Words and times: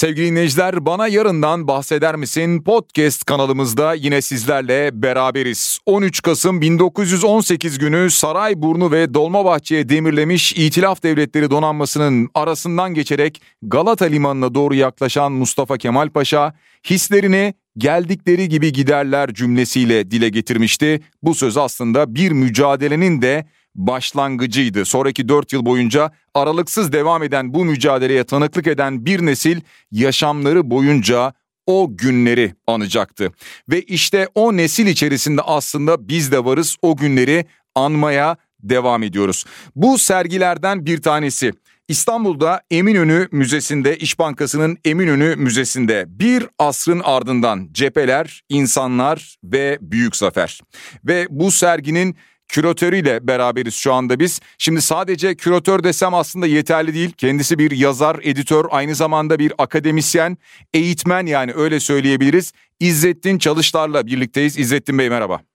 Sevgili 0.00 0.26
dinleyiciler 0.26 0.86
bana 0.86 1.08
yarından 1.08 1.68
bahseder 1.68 2.16
misin? 2.16 2.62
Podcast 2.62 3.24
kanalımızda 3.24 3.94
yine 3.94 4.22
sizlerle 4.22 5.02
beraberiz. 5.02 5.78
13 5.86 6.22
Kasım 6.22 6.60
1918 6.60 7.78
günü 7.78 8.10
Sarayburnu 8.10 8.92
ve 8.92 9.14
Dolmabahçe'ye 9.14 9.88
demirlemiş 9.88 10.52
İtilaf 10.52 11.02
Devletleri 11.02 11.50
donanmasının 11.50 12.28
arasından 12.34 12.94
geçerek 12.94 13.42
Galata 13.62 14.04
Limanı'na 14.04 14.54
doğru 14.54 14.74
yaklaşan 14.74 15.32
Mustafa 15.32 15.78
Kemal 15.78 16.10
Paşa 16.10 16.54
hislerini 16.90 17.54
geldikleri 17.78 18.48
gibi 18.48 18.72
giderler 18.72 19.34
cümlesiyle 19.34 20.10
dile 20.10 20.28
getirmişti. 20.28 21.00
Bu 21.22 21.34
söz 21.34 21.56
aslında 21.56 22.14
bir 22.14 22.32
mücadelenin 22.32 23.22
de 23.22 23.46
başlangıcıydı. 23.74 24.84
Sonraki 24.84 25.28
4 25.28 25.52
yıl 25.52 25.66
boyunca 25.66 26.10
aralıksız 26.34 26.92
devam 26.92 27.22
eden 27.22 27.54
bu 27.54 27.64
mücadeleye 27.64 28.24
tanıklık 28.24 28.66
eden 28.66 29.06
bir 29.06 29.26
nesil 29.26 29.60
yaşamları 29.90 30.70
boyunca 30.70 31.32
o 31.66 31.88
günleri 31.96 32.54
anacaktı. 32.66 33.32
Ve 33.68 33.82
işte 33.82 34.28
o 34.34 34.56
nesil 34.56 34.86
içerisinde 34.86 35.42
aslında 35.42 36.08
biz 36.08 36.32
de 36.32 36.44
varız 36.44 36.76
o 36.82 36.96
günleri 36.96 37.44
anmaya 37.74 38.36
devam 38.62 39.02
ediyoruz. 39.02 39.44
Bu 39.76 39.98
sergilerden 39.98 40.86
bir 40.86 41.02
tanesi 41.02 41.52
İstanbul'da 41.88 42.62
Eminönü 42.70 43.28
Müzesi'nde 43.32 43.96
İş 43.96 44.18
Bankası'nın 44.18 44.78
Eminönü 44.84 45.36
Müzesi'nde 45.36 46.04
bir 46.08 46.46
asrın 46.58 47.00
ardından 47.04 47.68
cepheler, 47.72 48.42
insanlar 48.48 49.36
ve 49.44 49.78
büyük 49.80 50.16
zafer. 50.16 50.60
Ve 51.04 51.26
bu 51.30 51.50
serginin 51.50 52.16
küratörüyle 52.52 53.26
beraberiz 53.26 53.74
şu 53.74 53.92
anda 53.92 54.18
biz. 54.18 54.40
Şimdi 54.58 54.82
sadece 54.82 55.34
küratör 55.34 55.84
desem 55.84 56.14
aslında 56.14 56.46
yeterli 56.46 56.94
değil. 56.94 57.12
Kendisi 57.12 57.58
bir 57.58 57.70
yazar, 57.70 58.20
editör, 58.22 58.64
aynı 58.70 58.94
zamanda 58.94 59.38
bir 59.38 59.52
akademisyen, 59.58 60.38
eğitmen 60.74 61.26
yani 61.26 61.52
öyle 61.54 61.80
söyleyebiliriz. 61.80 62.52
İzzettin 62.80 63.38
Çalışlar'la 63.38 64.06
birlikteyiz. 64.06 64.58
İzzettin 64.58 64.98
Bey 64.98 65.10
merhaba. 65.10 65.49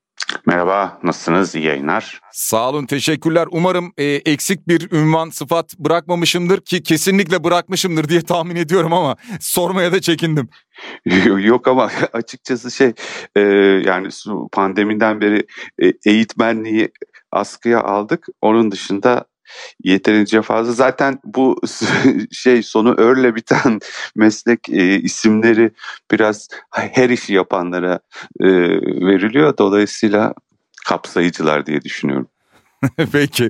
Merhaba, 0.47 0.99
nasılsınız? 1.03 1.55
İyi 1.55 1.65
yayınlar. 1.65 2.21
Sağ 2.31 2.69
olun, 2.69 2.85
teşekkürler. 2.85 3.47
Umarım 3.51 3.93
e, 3.97 4.05
eksik 4.05 4.67
bir 4.67 4.91
ünvan, 4.91 5.29
sıfat 5.29 5.79
bırakmamışımdır 5.79 6.61
ki 6.61 6.83
kesinlikle 6.83 7.43
bırakmışımdır 7.43 8.09
diye 8.09 8.21
tahmin 8.21 8.55
ediyorum 8.55 8.93
ama 8.93 9.15
sormaya 9.39 9.91
da 9.91 10.01
çekindim. 10.01 10.49
Yok 11.37 11.67
ama 11.67 11.91
açıkçası 12.13 12.71
şey 12.71 12.93
e, 13.35 13.41
yani 13.85 14.09
pandemiden 14.51 15.21
beri 15.21 15.47
e, 15.81 15.93
eğitmenliği 16.05 16.91
askıya 17.31 17.81
aldık. 17.81 18.27
Onun 18.41 18.71
dışında 18.71 19.25
yeterince 19.83 20.41
fazla. 20.41 20.73
Zaten 20.73 21.19
bu 21.23 21.61
şey 22.31 22.63
sonu 22.63 22.93
örle 22.97 23.35
biten 23.35 23.79
meslek 24.15 24.69
e, 24.69 24.99
isimleri 24.99 25.71
biraz 26.11 26.47
her 26.71 27.09
işi 27.09 27.33
yapanlara 27.33 27.99
e, 28.39 28.47
veriliyor. 29.07 29.57
Dolayısıyla 29.57 30.33
kapsayıcılar 30.85 31.65
diye 31.65 31.81
düşünüyorum. 31.81 32.27
Peki. 33.11 33.49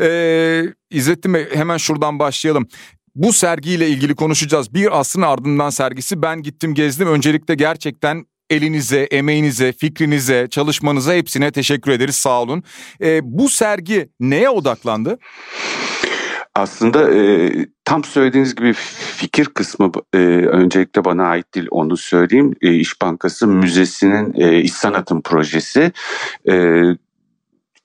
Ee, 0.00 0.62
İzzettin 0.90 1.34
Bey 1.34 1.48
hemen 1.54 1.76
şuradan 1.76 2.18
başlayalım. 2.18 2.68
Bu 3.14 3.32
sergiyle 3.32 3.88
ilgili 3.88 4.14
konuşacağız. 4.14 4.74
Bir 4.74 5.00
asrın 5.00 5.22
ardından 5.22 5.70
sergisi 5.70 6.22
ben 6.22 6.42
gittim 6.42 6.74
gezdim. 6.74 7.08
Öncelikle 7.08 7.54
gerçekten 7.54 8.26
elinize, 8.50 9.00
emeğinize, 9.00 9.72
fikrinize, 9.72 10.46
çalışmanıza 10.50 11.14
hepsine 11.14 11.50
teşekkür 11.52 11.90
ederiz. 11.90 12.16
Sağ 12.16 12.42
olun. 12.42 12.62
E, 13.02 13.20
bu 13.22 13.48
sergi 13.48 14.08
neye 14.20 14.50
odaklandı? 14.50 15.18
Aslında 16.54 17.14
e, 17.14 17.52
tam 17.84 18.04
söylediğiniz 18.04 18.54
gibi 18.54 18.72
fikir 19.16 19.44
kısmı 19.44 19.92
e, 20.14 20.18
öncelikle 20.46 21.04
bana 21.04 21.24
ait 21.24 21.54
değil 21.54 21.66
onu 21.70 21.96
söyleyeyim. 21.96 22.54
E, 22.62 22.74
İş 22.74 23.02
Bankası 23.02 23.46
Müzesi'nin 23.46 24.34
e, 24.36 24.60
İş 24.60 24.72
Sanat'ın 24.72 25.20
projesi. 25.20 25.92
E, 26.48 26.82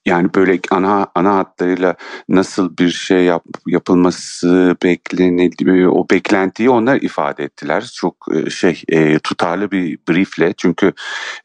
yani 0.05 0.29
böyle 0.35 0.59
ana 0.71 1.07
ana 1.15 1.35
hatlarıyla 1.35 1.95
nasıl 2.29 2.77
bir 2.77 2.89
şey 2.89 3.23
yap, 3.23 3.43
yapılması 3.67 4.75
beklenildi 4.83 5.87
o 5.87 6.09
beklentiyi 6.09 6.69
onlar 6.69 7.01
ifade 7.01 7.43
ettiler. 7.43 7.91
Çok 7.95 8.15
e, 8.33 8.49
şey 8.49 8.83
e, 8.89 9.19
tutarlı 9.19 9.71
bir 9.71 9.97
briefle 10.09 10.53
çünkü 10.57 10.93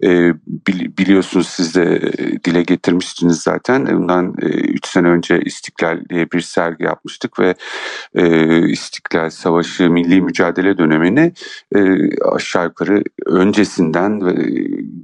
e, 0.04 0.34
biliyorsunuz 0.98 1.48
siz 1.48 1.74
de 1.74 2.12
dile 2.44 2.62
getirmiştiniz 2.62 3.42
zaten. 3.42 3.86
Bundan 3.86 4.34
3 4.42 4.86
sene 4.86 5.08
önce 5.08 5.40
İstiklal 5.40 6.00
diye 6.08 6.30
bir 6.30 6.40
sergi 6.40 6.84
yapmıştık 6.84 7.40
ve 7.40 7.54
İstiklal 8.68 9.30
Savaşı 9.30 9.90
milli 9.90 10.22
mücadele 10.22 10.78
dönemini 10.78 11.32
aşağı 12.32 12.64
yukarı 12.64 13.02
öncesinden 13.26 14.20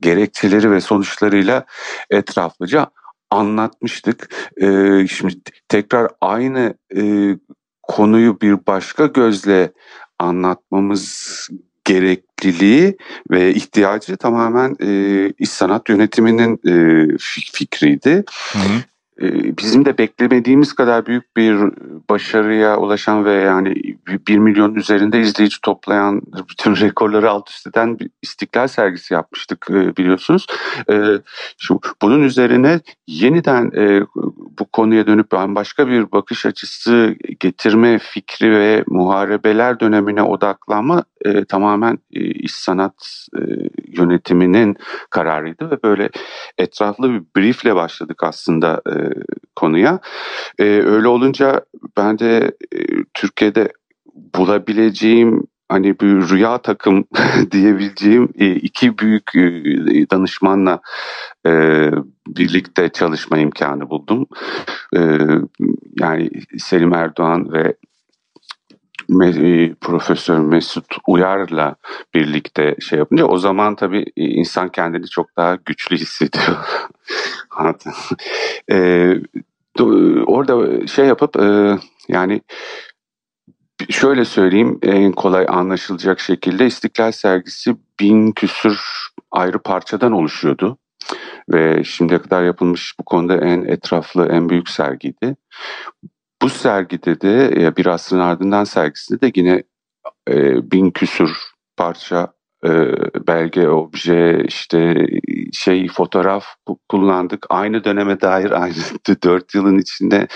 gerekçeleri 0.01 0.71
ve 0.71 0.81
sonuçlarıyla 0.81 1.65
etraflıca 2.11 2.91
anlatmıştık. 3.33 4.51
Ee, 4.57 5.07
şimdi 5.11 5.35
tekrar 5.69 6.09
aynı 6.21 6.75
e, 6.97 7.03
konuyu 7.83 8.41
bir 8.41 8.67
başka 8.67 9.07
gözle 9.07 9.73
anlatmamız 10.19 11.49
gerekliliği 11.85 12.97
ve 13.31 13.55
ihtiyacı 13.55 14.17
tamamen 14.17 14.77
e, 14.81 15.29
iş 15.39 15.49
sanat 15.49 15.89
yönetiminin 15.89 16.61
e, 16.69 17.07
fikriydi. 17.53 18.25
Hı 18.53 18.59
hı. 18.59 18.92
Ee, 19.21 19.57
bizim 19.59 19.85
de 19.85 19.99
beklemediğimiz 19.99 20.73
kadar 20.73 21.07
büyük 21.07 21.37
bir 21.37 21.57
başarıya 22.11 22.79
ulaşan 22.79 23.25
ve 23.25 23.33
yani 23.33 23.75
bir 24.29 24.39
milyon 24.39 24.75
üzerinde 24.75 25.21
izleyici 25.21 25.61
toplayan 25.61 26.23
bütün 26.51 26.77
rekorları 26.77 27.31
alt 27.31 27.51
üst 27.51 27.67
eden 27.67 27.99
bir 27.99 28.11
istiklal 28.23 28.69
sergisi 28.69 29.15
yapmıştık 29.15 29.67
e, 29.71 29.97
biliyorsunuz. 29.97 30.47
Ee, 30.91 31.03
şu 31.59 31.81
bunun 32.03 32.23
üzerine 32.23 32.81
yeniden 33.07 33.71
e, 33.77 34.03
bu 34.59 34.65
konuya 34.73 35.07
dönüp 35.07 35.33
başka 35.33 35.89
bir 35.89 36.13
bakış 36.13 36.47
açısı 36.47 37.17
getirme 37.41 37.99
fikri 37.99 38.51
ve 38.51 38.85
muharebeler 38.87 39.81
dönemine 39.81 40.23
odaklanma 40.23 41.05
e, 41.25 41.45
tamamen 41.45 41.99
iş 42.11 42.55
sanat 42.55 43.27
yönetiminin 43.89 44.77
kararıydı 45.11 45.71
ve 45.71 45.83
böyle 45.83 46.11
etraflı 46.59 47.11
bir 47.13 47.23
briefle 47.37 47.75
başladık 47.75 48.23
aslında 48.23 48.83
konuya. 49.57 50.01
E, 50.59 50.65
öyle 50.65 51.09
olunca 51.09 51.61
ben 51.97 52.19
de 52.19 52.53
e, 52.75 52.79
Türkiye'de 53.15 53.73
bulabileceğim 54.35 55.47
hani 55.69 56.01
bir 56.01 56.29
rüya 56.31 56.59
takım 56.59 57.05
diyebileceğim 57.51 58.29
e, 58.39 58.55
iki 58.55 58.99
büyük 58.99 59.37
e, 59.37 59.41
danışmanla 60.11 60.81
e, 61.47 61.51
birlikte 62.29 62.89
çalışma 62.89 63.39
imkanı 63.39 63.91
buldum. 63.91 64.27
Yani 66.01 66.31
Selim 66.59 66.95
Erdoğan 66.95 67.53
ve 67.53 67.77
Profesör 69.81 70.39
Mesut 70.39 70.97
Uyar'la 71.07 71.77
birlikte 72.15 72.77
şey 72.81 72.99
yapınca 72.99 73.25
o 73.25 73.39
zaman 73.39 73.77
tabii 73.77 74.05
insan 74.17 74.69
kendini 74.69 75.07
çok 75.07 75.37
daha 75.37 75.55
güçlü 75.65 75.97
hissediyor. 75.97 76.57
e, 78.73 78.77
orada 80.27 80.87
şey 80.87 81.07
yapıp 81.07 81.37
e, 81.37 81.79
yani 82.09 82.41
şöyle 83.91 84.25
söyleyeyim 84.25 84.79
en 84.83 85.13
kolay 85.13 85.47
anlaşılacak 85.49 86.21
şekilde 86.21 86.67
İstiklal 86.67 87.13
sergisi 87.13 87.77
bin 88.01 88.33
küsür 88.33 88.81
ayrı 89.31 89.59
parçadan 89.59 90.13
oluşuyordu. 90.13 90.79
Ve 91.53 91.85
şimdiye 91.85 92.23
kadar 92.23 92.45
yapılmış 92.45 92.95
bu 93.01 93.05
konuda 93.05 93.37
en 93.37 93.65
etraflı, 93.65 94.29
en 94.29 94.49
büyük 94.49 94.69
sergiydi. 94.69 95.37
Bu 96.43 96.49
sergide 96.49 97.21
de 97.21 97.77
bir 97.77 97.87
asrın 97.87 98.19
ardından 98.19 98.65
sergisinde 98.65 99.21
de 99.21 99.33
yine 99.37 99.63
e, 100.29 100.71
bin 100.71 100.91
küsür 100.91 101.31
parça 101.77 102.33
e, 102.65 102.71
belge, 103.27 103.69
obje, 103.69 104.45
işte 104.45 105.07
şey 105.53 105.89
fotoğraf 105.89 106.45
kullandık. 106.89 107.47
Aynı 107.51 107.85
döneme 107.85 108.21
dair, 108.21 108.51
aynı 108.63 108.75
dört 109.25 109.55
yılın 109.55 109.79
içinde 109.79 110.27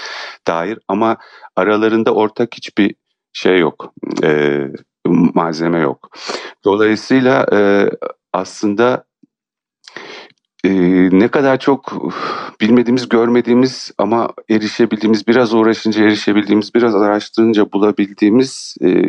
dair 0.47 0.79
ama 0.89 1.17
aralarında 1.57 2.15
ortak 2.15 2.55
hiçbir 2.55 2.95
şey 3.33 3.59
yok, 3.59 3.93
e, 4.25 4.61
malzeme 5.35 5.79
yok. 5.79 6.11
Dolayısıyla 6.65 7.47
e, 7.53 7.91
aslında 8.33 9.05
e, 10.67 10.71
ne 11.13 11.29
kadar 11.29 11.59
çok 11.59 12.13
bilmediğimiz, 12.61 13.09
görmediğimiz 13.09 13.93
ama 13.99 14.29
erişebildiğimiz, 14.51 15.27
biraz 15.27 15.55
uğraşınca 15.55 16.05
erişebildiğimiz, 16.05 16.75
biraz 16.75 16.95
araştırınca 16.95 17.73
bulabildiğimiz 17.73 18.77
e, 18.81 19.03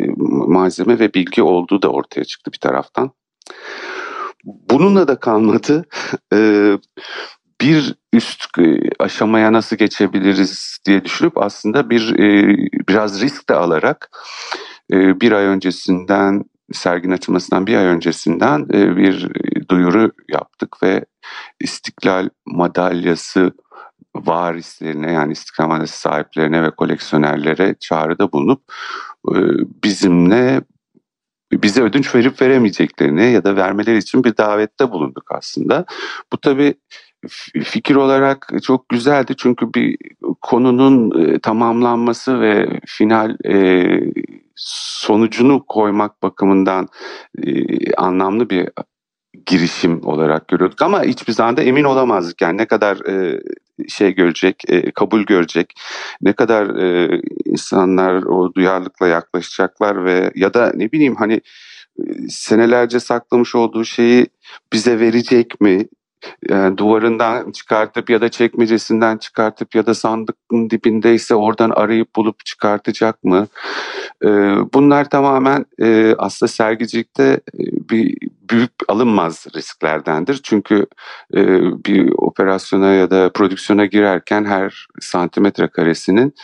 malzeme 0.46 0.98
ve 0.98 1.14
bilgi 1.14 1.42
olduğu 1.42 1.82
da 1.82 1.88
ortaya 1.88 2.24
çıktı 2.24 2.52
bir 2.52 2.58
taraftan. 2.58 3.10
Bununla 4.44 5.08
da 5.08 5.20
kalmadı. 5.20 5.84
E, 6.32 6.78
bir 7.60 7.94
üst 8.12 8.58
e, 8.58 8.80
aşamaya 8.98 9.52
nasıl 9.52 9.76
geçebiliriz 9.76 10.78
diye 10.86 11.04
düşünüp 11.04 11.38
aslında 11.38 11.90
bir 11.90 12.18
e, 12.18 12.56
biraz 12.88 13.22
risk 13.22 13.48
de 13.48 13.54
alarak 13.54 14.10
e, 14.92 15.20
bir 15.20 15.32
ay 15.32 15.44
öncesinden 15.44 16.44
serginin 16.72 17.12
açılmasından 17.12 17.66
bir 17.66 17.76
ay 17.76 17.84
öncesinden 17.84 18.66
e, 18.72 18.96
bir 18.96 19.28
duyuru 19.68 20.12
yaptık 20.28 20.82
ve 20.82 21.04
İstiklal 21.60 22.28
Madalyası 22.46 23.52
varislerine 24.16 25.12
yani 25.12 25.32
İstiklal 25.32 25.68
Madalyası 25.68 26.00
sahiplerine 26.00 26.62
ve 26.62 26.70
koleksiyonerlere 26.70 27.74
çağrıda 27.80 28.32
bulunup 28.32 28.62
e, 29.28 29.38
bizimle 29.84 30.60
bize 31.52 31.82
ödünç 31.82 32.14
verip 32.14 32.42
veremeyeceklerini 32.42 33.32
ya 33.32 33.44
da 33.44 33.56
vermeleri 33.56 33.98
için 33.98 34.24
bir 34.24 34.36
davette 34.36 34.90
bulunduk 34.90 35.24
aslında. 35.30 35.84
Bu 36.32 36.40
tabii 36.40 36.74
fikir 37.64 37.94
olarak 37.94 38.48
çok 38.62 38.88
güzeldi 38.88 39.34
çünkü 39.38 39.74
bir 39.74 39.96
konunun 40.40 41.20
e, 41.20 41.38
tamamlanması 41.38 42.40
ve 42.40 42.80
final 42.86 43.36
e, 43.44 43.84
sonucunu 44.58 45.64
koymak 45.66 46.22
bakımından 46.22 46.88
e, 47.46 47.52
anlamlı 47.94 48.50
bir 48.50 48.68
girişim 49.46 50.06
olarak 50.06 50.48
görüyorduk 50.48 50.82
ama 50.82 51.02
hiçbir 51.02 51.32
zaman 51.32 51.56
da 51.56 51.62
emin 51.62 51.84
olamazdık 51.84 52.42
yani 52.42 52.58
ne 52.58 52.66
kadar 52.66 52.96
e, 53.08 53.40
şey 53.88 54.14
görecek, 54.14 54.62
e, 54.68 54.90
kabul 54.90 55.22
görecek, 55.22 55.72
ne 56.22 56.32
kadar 56.32 56.76
e, 56.76 57.20
insanlar 57.44 58.22
o 58.22 58.54
duyarlılıkla 58.54 59.08
yaklaşacaklar 59.08 60.04
ve 60.04 60.30
ya 60.34 60.54
da 60.54 60.72
ne 60.74 60.92
bileyim 60.92 61.16
hani 61.16 61.40
e, 61.98 62.28
senelerce 62.28 63.00
saklamış 63.00 63.54
olduğu 63.54 63.84
şeyi 63.84 64.26
bize 64.72 65.00
verecek 65.00 65.60
mi? 65.60 65.88
Yani 66.48 66.78
duvarından 66.78 67.52
çıkartıp 67.52 68.10
ya 68.10 68.20
da 68.20 68.28
çekmecesinden 68.28 69.16
çıkartıp 69.16 69.74
ya 69.74 69.86
da 69.86 69.94
sandıkın 69.94 70.70
dibindeyse 70.70 71.34
oradan 71.34 71.70
arayıp 71.70 72.16
bulup 72.16 72.46
çıkartacak 72.46 73.24
mı? 73.24 73.46
Bunlar 74.74 75.10
tamamen 75.10 75.64
aslında 76.18 76.48
sergicilikte 76.48 77.40
bir 77.90 78.14
büyük 78.50 78.72
alınmaz 78.88 79.46
risklerdendir. 79.56 80.40
Çünkü 80.42 80.86
bir 81.86 82.12
operasyona 82.16 82.92
ya 82.92 83.10
da 83.10 83.32
prodüksiyona 83.32 83.86
girerken 83.86 84.44
her 84.44 84.86
santimetre 85.00 85.68
karesinin 85.68 86.34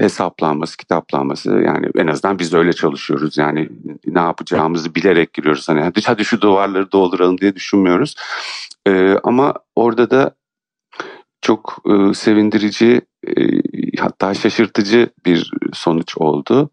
hesaplanması, 0.00 0.76
kitaplanması 0.76 1.50
yani 1.50 1.86
en 1.96 2.06
azından 2.06 2.38
biz 2.38 2.54
öyle 2.54 2.72
çalışıyoruz. 2.72 3.38
Yani 3.38 3.68
ne 4.06 4.20
yapacağımızı 4.20 4.94
bilerek 4.94 5.32
giriyoruz. 5.32 5.68
Hani 5.68 5.80
hadi, 5.80 6.00
hadi 6.06 6.24
şu 6.24 6.40
duvarları 6.40 6.92
dolduralım 6.92 7.38
diye 7.38 7.54
düşünmüyoruz. 7.54 8.14
Ama 9.22 9.54
orada 9.76 10.10
da 10.10 10.34
çok 11.40 11.82
sevindirici 12.14 13.02
hatta 13.98 14.34
şaşırtıcı 14.34 15.10
bir 15.26 15.50
sonuç 15.72 16.18
oldu. 16.18 16.70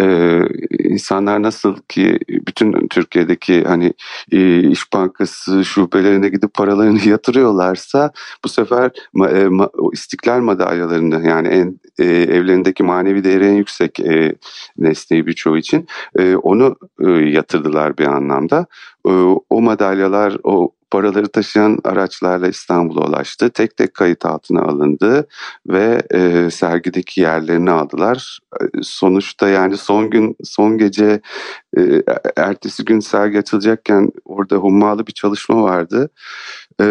Ee, 0.00 0.40
insanlar 0.78 1.42
nasıl 1.42 1.76
ki 1.88 2.18
bütün 2.28 2.88
Türkiye'deki 2.88 3.64
hani 3.64 3.92
e, 4.32 4.60
İş 4.70 4.92
Bankası 4.92 5.64
şubelerine 5.64 6.28
gidip 6.28 6.54
paralarını 6.54 6.98
yatırıyorlarsa 7.08 8.10
bu 8.44 8.48
sefer 8.48 8.90
ma, 9.12 9.30
e, 9.30 9.48
ma, 9.48 9.68
istiklal 9.92 10.40
madalyalarını 10.40 11.26
yani 11.26 11.48
en 11.48 11.80
e, 11.98 12.04
evlerindeki 12.04 12.82
manevi 12.82 13.24
değeri 13.24 13.46
en 13.46 13.54
yüksek 13.54 14.00
e, 14.00 14.34
nesneyi 14.78 15.26
birçoğu 15.26 15.56
için 15.56 15.86
e, 16.18 16.36
onu 16.36 16.76
e, 17.00 17.10
yatırdılar 17.10 17.98
bir 17.98 18.06
anlamda. 18.06 18.66
E, 19.06 19.10
o 19.50 19.60
madalyalar 19.60 20.36
o 20.44 20.75
paraları 20.90 21.28
taşıyan 21.28 21.78
araçlarla 21.84 22.48
İstanbul'a 22.48 23.06
ulaştı. 23.08 23.50
Tek 23.50 23.76
tek 23.76 23.94
kayıt 23.94 24.26
altına 24.26 24.62
alındı 24.62 25.28
ve 25.68 26.02
e, 26.14 26.50
sergideki 26.50 27.20
yerlerini 27.20 27.70
aldılar. 27.70 28.38
E, 28.60 28.64
sonuçta 28.82 29.48
yani 29.48 29.76
son 29.76 30.10
gün, 30.10 30.36
son 30.44 30.78
gece, 30.78 31.20
e, 31.78 32.02
ertesi 32.36 32.84
gün 32.84 33.00
sergi 33.00 33.38
açılacakken 33.38 34.10
orada 34.24 34.56
hummalı 34.56 35.06
bir 35.06 35.12
çalışma 35.12 35.62
vardı 35.62 36.10
e, 36.80 36.86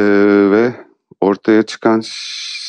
ve 0.52 0.74
ortaya 1.22 1.64
çıkan 1.64 2.02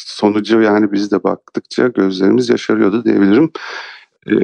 sonucu 0.06 0.60
yani 0.60 0.92
biz 0.92 1.12
de 1.12 1.24
baktıkça 1.24 1.86
gözlerimiz 1.88 2.48
yaşarıyordu 2.48 3.04
diyebilirim. 3.04 3.52
E, 4.30 4.34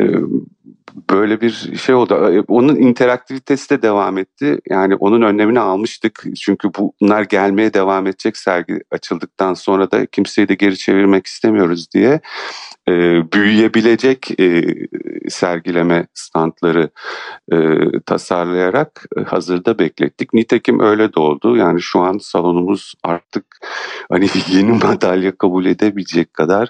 böyle 1.11 1.40
bir 1.40 1.79
şey 1.79 1.94
oldu. 1.94 2.44
Onun 2.49 2.76
interaktivitesi 2.76 3.70
de 3.70 3.82
devam 3.82 4.19
etti. 4.19 4.58
Yani 4.70 4.94
onun 4.94 5.23
önlemini 5.23 5.61
almıştık. 5.61 6.25
Çünkü 6.40 6.69
bunlar 6.79 7.23
gelmeye 7.23 7.75
devam 7.75 8.06
edecek 8.06 8.37
sergi 8.37 8.81
açıldıktan 8.90 9.55
sonra 9.55 9.90
da 9.90 10.06
kimseyi 10.06 10.49
de 10.49 10.55
geri 10.55 10.79
çevirmek 10.79 11.26
istemiyoruz 11.26 11.87
diye 11.94 12.20
e, 12.88 12.93
büyüyebilecek 13.32 14.40
e, 14.40 14.64
sergileme 15.29 16.06
standları 16.14 16.90
e, 17.52 17.56
tasarlayarak 18.06 19.06
hazırda 19.26 19.79
beklettik. 19.79 20.34
Nitekim 20.34 20.81
öyle 20.81 21.14
de 21.14 21.20
oldu. 21.20 21.56
Yani 21.56 21.82
şu 21.82 22.00
an 22.00 22.19
salonumuz 22.19 22.94
artık 23.02 23.44
hani 24.11 24.29
yeni 24.49 24.73
madalya 24.73 25.37
kabul 25.37 25.67
edebilecek 25.67 26.34
kadar 26.34 26.69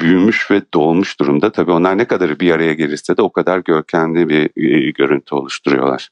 büyümüş 0.00 0.50
ve 0.50 0.62
dolmuş 0.74 1.20
durumda. 1.20 1.52
Tabii 1.52 1.70
onlar 1.70 1.98
ne 1.98 2.04
kadar 2.04 2.40
bir 2.40 2.50
araya 2.50 2.74
gelirse 2.74 3.16
de 3.16 3.22
o 3.22 3.32
kadar 3.32 3.58
görkemli 3.58 4.28
bir 4.28 4.44
e, 4.56 4.90
görüntü 4.90 5.34
oluşturuyorlar. 5.34 6.08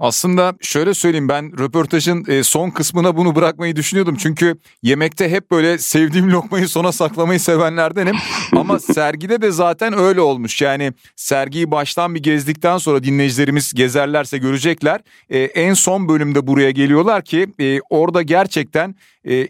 Aslında 0.00 0.54
şöyle 0.60 0.94
söyleyeyim 0.94 1.28
ben 1.28 1.58
röportajın 1.58 2.24
e, 2.28 2.42
son 2.42 2.70
kısmına 2.70 3.16
bunu 3.16 3.34
bırakmayı 3.34 3.76
düşünüyordum. 3.76 4.16
Çünkü 4.16 4.56
yemekte 4.82 5.30
hep 5.30 5.50
böyle 5.50 5.78
sevdiğim 5.78 6.30
lokmayı 6.32 6.68
sona 6.68 6.92
saklamayı 6.92 7.40
sevenlerdenim. 7.40 8.16
Ama 8.56 8.78
sergide 8.94 9.42
de 9.42 9.50
zaten 9.50 9.98
öyle 9.98 10.20
olmuş. 10.20 10.62
Yani 10.62 10.92
sergiyi 11.16 11.70
baştan 11.70 12.14
bir 12.14 12.22
gezdikten 12.22 12.78
sonra 12.78 13.02
dinleyicilerimiz 13.02 13.72
gezerlerse 13.74 14.38
görecekler. 14.38 15.00
E, 15.30 15.38
en 15.38 15.74
son 15.74 16.08
bölümde 16.08 16.46
buraya 16.46 16.70
geliyorlar 16.70 17.22
ki 17.22 17.46
e, 17.60 17.80
orada 17.90 18.22
gerçekten 18.22 18.94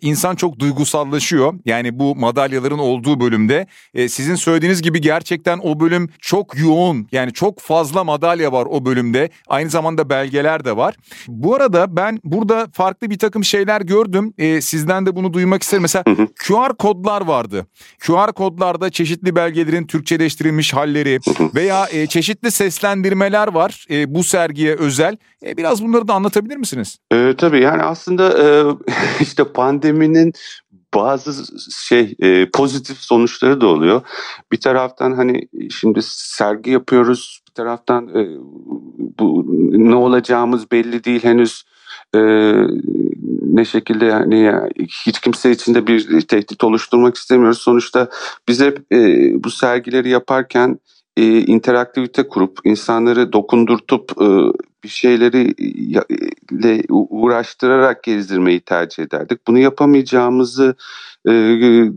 insan 0.00 0.36
çok 0.36 0.58
duygusallaşıyor. 0.58 1.54
Yani 1.64 1.98
bu 1.98 2.16
madalyaların 2.16 2.78
olduğu 2.78 3.20
bölümde 3.20 3.66
sizin 4.08 4.34
söylediğiniz 4.34 4.82
gibi 4.82 5.00
gerçekten 5.00 5.58
o 5.62 5.80
bölüm 5.80 6.08
çok 6.20 6.58
yoğun. 6.58 7.08
Yani 7.12 7.32
çok 7.32 7.60
fazla 7.60 8.04
madalya 8.04 8.52
var 8.52 8.66
o 8.70 8.84
bölümde. 8.84 9.30
Aynı 9.48 9.70
zamanda 9.70 10.08
belgeler 10.40 10.64
de 10.64 10.76
var. 10.76 10.94
Bu 11.28 11.54
arada 11.54 11.96
ben 11.96 12.18
burada 12.24 12.66
farklı 12.72 13.10
bir 13.10 13.18
takım 13.18 13.44
şeyler 13.44 13.80
gördüm. 13.80 14.34
E, 14.38 14.60
sizden 14.60 15.06
de 15.06 15.16
bunu 15.16 15.32
duymak 15.32 15.62
isterim. 15.62 15.82
Mesela 15.82 16.04
QR 16.46 16.76
kodlar 16.78 17.26
vardı. 17.26 17.66
QR 18.00 18.32
kodlarda 18.32 18.90
çeşitli 18.90 19.36
belgelerin 19.36 19.86
Türkçeleştirilmiş 19.86 20.74
halleri 20.74 21.18
veya 21.54 21.86
e, 21.92 22.06
çeşitli 22.06 22.50
seslendirmeler 22.50 23.48
var 23.48 23.86
e, 23.90 24.14
bu 24.14 24.24
sergiye 24.24 24.74
özel. 24.74 25.16
E, 25.46 25.56
biraz 25.56 25.82
bunları 25.82 26.08
da 26.08 26.14
anlatabilir 26.14 26.56
misiniz? 26.56 26.98
E, 27.12 27.34
tabii 27.38 27.60
yani 27.60 27.82
aslında 27.82 28.38
e, 28.38 28.46
işte 29.20 29.44
pandeminin 29.44 30.32
bazı 30.94 31.58
şey 31.86 32.14
e, 32.20 32.50
pozitif 32.50 32.98
sonuçları 32.98 33.60
da 33.60 33.66
oluyor. 33.66 34.02
Bir 34.52 34.60
taraftan 34.60 35.12
hani 35.12 35.48
şimdi 35.70 36.00
sergi 36.02 36.70
yapıyoruz, 36.70 37.40
bir 37.48 37.54
taraftan 37.54 38.08
e, 38.08 38.36
bu 39.18 39.44
ne 39.70 39.94
olacağımız 39.94 40.70
belli 40.70 41.04
değil 41.04 41.24
henüz. 41.24 41.64
E, 42.14 42.20
ne 43.52 43.64
şekilde 43.64 44.04
yani 44.04 44.52
hiç 45.06 45.20
kimse 45.20 45.50
için 45.50 45.74
de 45.74 45.86
bir 45.86 46.20
tehdit 46.20 46.64
oluşturmak 46.64 47.16
istemiyoruz. 47.16 47.58
Sonuçta 47.58 48.08
biz 48.48 48.60
hep 48.60 48.92
e, 48.92 49.30
bu 49.44 49.50
sergileri 49.50 50.08
yaparken 50.08 50.78
e, 51.16 51.38
interaktivite 51.38 52.28
kurup 52.28 52.58
insanları 52.64 53.32
dokundurtup 53.32 54.12
e, 54.22 54.26
bir 54.84 54.88
şeyleri 54.88 55.42
ile 56.50 56.82
uğraştırarak 56.88 58.02
gezdirmeyi 58.02 58.60
tercih 58.60 59.02
ederdik. 59.02 59.46
Bunu 59.46 59.58
yapamayacağımızı 59.58 60.74
e, 61.28 61.32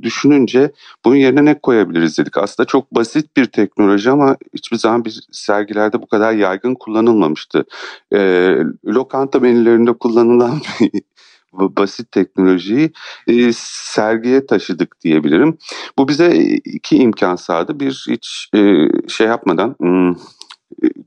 düşününce 0.02 0.72
bunun 1.06 1.16
yerine 1.16 1.46
ne 1.46 1.60
koyabiliriz 1.60 2.18
dedik. 2.18 2.38
Aslında 2.38 2.68
çok 2.68 2.96
basit 2.96 3.38
bir 3.38 3.46
teknoloji 3.46 4.12
ama 4.12 4.38
hiçbir 4.54 4.78
zaman 4.78 5.06
bir 5.06 5.20
sergilerde 5.32 6.02
bu 6.02 6.08
kadar 6.08 6.34
yaygın 6.34 6.76
kullanılmamıştı. 6.76 7.66
E, 8.14 8.58
lokanta 8.86 9.40
menülerinde 9.40 9.94
kullanılan 9.94 10.62
bir 11.54 11.76
basit 11.76 12.12
teknolojiyi 12.12 12.92
e, 13.28 13.54
sergiye 13.56 14.46
taşıdık 14.46 15.02
diyebilirim. 15.02 15.58
Bu 15.98 16.08
bize 16.08 16.36
iki 16.66 16.98
imkan 16.98 17.36
sağladı. 17.36 17.80
Bir 17.80 18.06
hiç 18.10 18.50
e, 18.56 18.88
şey 19.08 19.28
yapmadan, 19.28 19.76
hmm, 19.80 20.16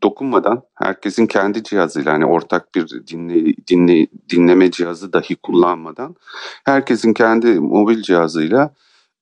dokunmadan 0.02 0.62
herkesin 0.74 1.26
kendi 1.26 1.62
cihazıyla 1.62 2.12
hani 2.12 2.26
ortak 2.26 2.74
bir 2.74 2.88
dinle, 3.06 3.54
dinle, 3.68 4.06
dinleme 4.30 4.70
cihazı 4.70 5.12
dahi 5.12 5.36
kullanmadan 5.36 6.16
herkesin 6.64 7.12
kendi 7.14 7.60
mobil 7.60 8.02
cihazıyla 8.02 8.74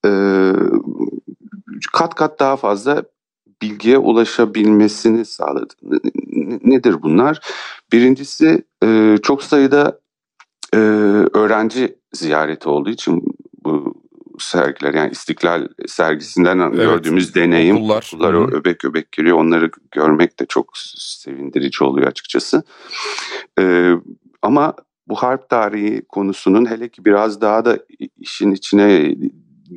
e, 0.07 0.11
kat 1.93 2.15
kat 2.15 2.41
daha 2.41 2.57
fazla 2.57 3.05
bilgiye 3.63 3.99
ulaşabilmesini 3.99 5.25
sağladı. 5.25 5.75
Nedir 6.65 7.03
bunlar? 7.03 7.41
Birincisi 7.93 8.65
e, 8.85 9.17
çok 9.23 9.43
sayıda 9.43 10.01
e, 10.75 10.79
öğrenci 11.35 11.99
ziyareti 12.13 12.69
olduğu 12.69 12.91
için 12.91 13.23
bu 13.65 14.04
sergiler 14.39 14.95
yani 14.95 15.11
İstiklal 15.11 15.69
sergisinden 15.87 16.59
evet. 16.59 16.75
gördüğümüz 16.75 17.35
deneyim 17.35 17.77
okullar, 17.77 18.11
okullar 18.15 18.53
öbek 18.53 18.85
öbek 18.85 19.13
giriyor 19.13 19.39
onları 19.39 19.71
görmek 19.91 20.41
de 20.41 20.47
çok 20.47 20.73
sevindirici 20.97 21.85
oluyor 21.85 22.07
açıkçası. 22.07 22.63
Ee, 23.59 23.93
ama 24.43 24.75
bu 25.09 25.15
harp 25.15 25.49
tarihi 25.49 26.03
konusunun 26.09 26.71
hele 26.71 26.89
ki 26.89 27.05
biraz 27.05 27.41
daha 27.41 27.65
da 27.65 27.79
işin 28.19 28.51
içine 28.51 29.15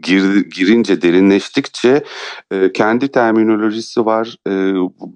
gir, 0.01 0.46
girince 0.50 1.01
derinleştikçe 1.01 2.03
e, 2.51 2.72
kendi 2.72 3.08
terminolojisi 3.08 4.06
var. 4.06 4.36
E, 4.48 4.51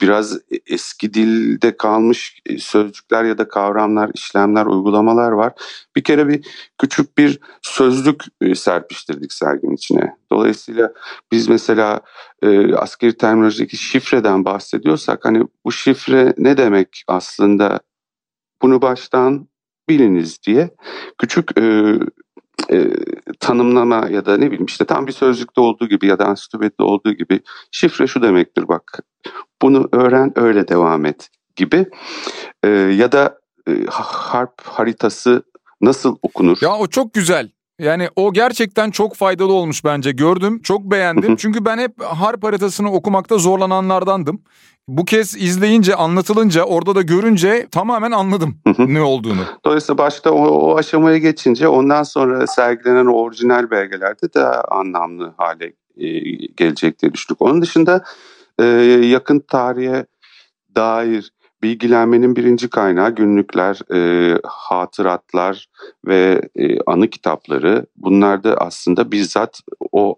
biraz 0.01 0.39
eski 0.65 1.13
dilde 1.13 1.77
kalmış 1.77 2.41
sözcükler 2.57 3.23
ya 3.23 3.37
da 3.37 3.47
kavramlar, 3.47 4.11
işlemler, 4.13 4.65
uygulamalar 4.65 5.31
var. 5.31 5.53
Bir 5.95 6.03
kere 6.03 6.27
bir 6.27 6.47
küçük 6.77 7.17
bir 7.17 7.39
sözlük 7.61 8.23
e, 8.41 8.55
serpiştirdik 8.55 9.33
serginin 9.33 9.75
içine. 9.75 10.15
Dolayısıyla 10.31 10.93
biz 11.31 11.47
mesela 11.47 12.01
e, 12.41 12.75
askeri 12.75 13.17
terminolojideki 13.17 13.77
şifreden 13.77 14.45
bahsediyorsak 14.45 15.25
hani 15.25 15.43
bu 15.65 15.71
şifre 15.71 16.33
ne 16.37 16.57
demek 16.57 17.03
aslında 17.07 17.79
bunu 18.61 18.81
baştan 18.81 19.47
biliniz 19.89 20.43
diye 20.47 20.69
küçük 21.17 21.57
e, 21.57 21.95
e, 22.71 22.87
tanımlama 23.39 24.07
ya 24.09 24.25
da 24.25 24.37
ne 24.37 24.45
bileyim 24.45 24.65
işte 24.65 24.85
tam 24.85 25.07
bir 25.07 25.11
sözlükte 25.11 25.61
olduğu 25.61 25.87
gibi 25.87 26.07
ya 26.07 26.19
da 26.19 26.25
ansiklopedide 26.25 26.83
olduğu 26.83 27.13
gibi 27.13 27.39
şifre 27.71 28.07
şu 28.07 28.21
demektir 28.21 28.67
bak 28.67 28.99
bunu 29.61 29.89
öğren 29.91 30.31
öyle 30.35 30.67
devam 30.67 31.05
et 31.05 31.29
gibi 31.55 31.85
e, 32.63 32.69
ya 32.69 33.11
da 33.11 33.39
e, 33.67 33.85
harp 33.89 34.61
haritası 34.61 35.43
nasıl 35.81 36.17
okunur? 36.21 36.57
Ya 36.61 36.75
o 36.77 36.87
çok 36.87 37.13
güzel. 37.13 37.49
Yani 37.81 38.09
o 38.15 38.33
gerçekten 38.33 38.91
çok 38.91 39.15
faydalı 39.15 39.53
olmuş 39.53 39.83
bence 39.83 40.11
gördüm 40.11 40.61
çok 40.61 40.81
beğendim 40.81 41.35
çünkü 41.35 41.65
ben 41.65 41.77
hep 41.77 42.03
harp 42.03 42.43
haritasını 42.43 42.91
okumakta 42.91 43.37
zorlananlardandım. 43.37 44.41
Bu 44.87 45.05
kez 45.05 45.35
izleyince 45.35 45.95
anlatılınca 45.95 46.63
orada 46.63 46.95
da 46.95 47.01
görünce 47.01 47.67
tamamen 47.71 48.11
anladım 48.11 48.57
ne 48.77 49.01
olduğunu. 49.01 49.41
Dolayısıyla 49.65 49.97
başta 49.97 50.31
o, 50.31 50.45
o 50.45 50.77
aşamaya 50.77 51.17
geçince 51.17 51.67
ondan 51.67 52.03
sonra 52.03 52.47
sergilenen 52.47 53.05
orijinal 53.05 53.71
belgelerde 53.71 54.33
de 54.33 54.45
anlamlı 54.45 55.33
hale 55.37 55.73
e, 55.97 56.07
gelecek 56.57 57.01
diye 57.01 57.13
düşündük. 57.13 57.41
Onun 57.41 57.61
dışında 57.61 58.03
e, 58.59 58.65
yakın 59.05 59.39
tarihe 59.39 60.05
dair 60.75 61.31
bilgilenmenin 61.63 62.35
birinci 62.35 62.69
kaynağı 62.69 63.15
günlükler, 63.15 63.79
e, 63.93 64.39
hatıratlar 64.43 65.67
ve 66.07 66.41
e, 66.55 66.81
anı 66.85 67.09
kitapları. 67.09 67.85
Bunlar 67.95 68.43
da 68.43 68.55
aslında 68.57 69.11
bizzat 69.11 69.61
o 69.91 70.15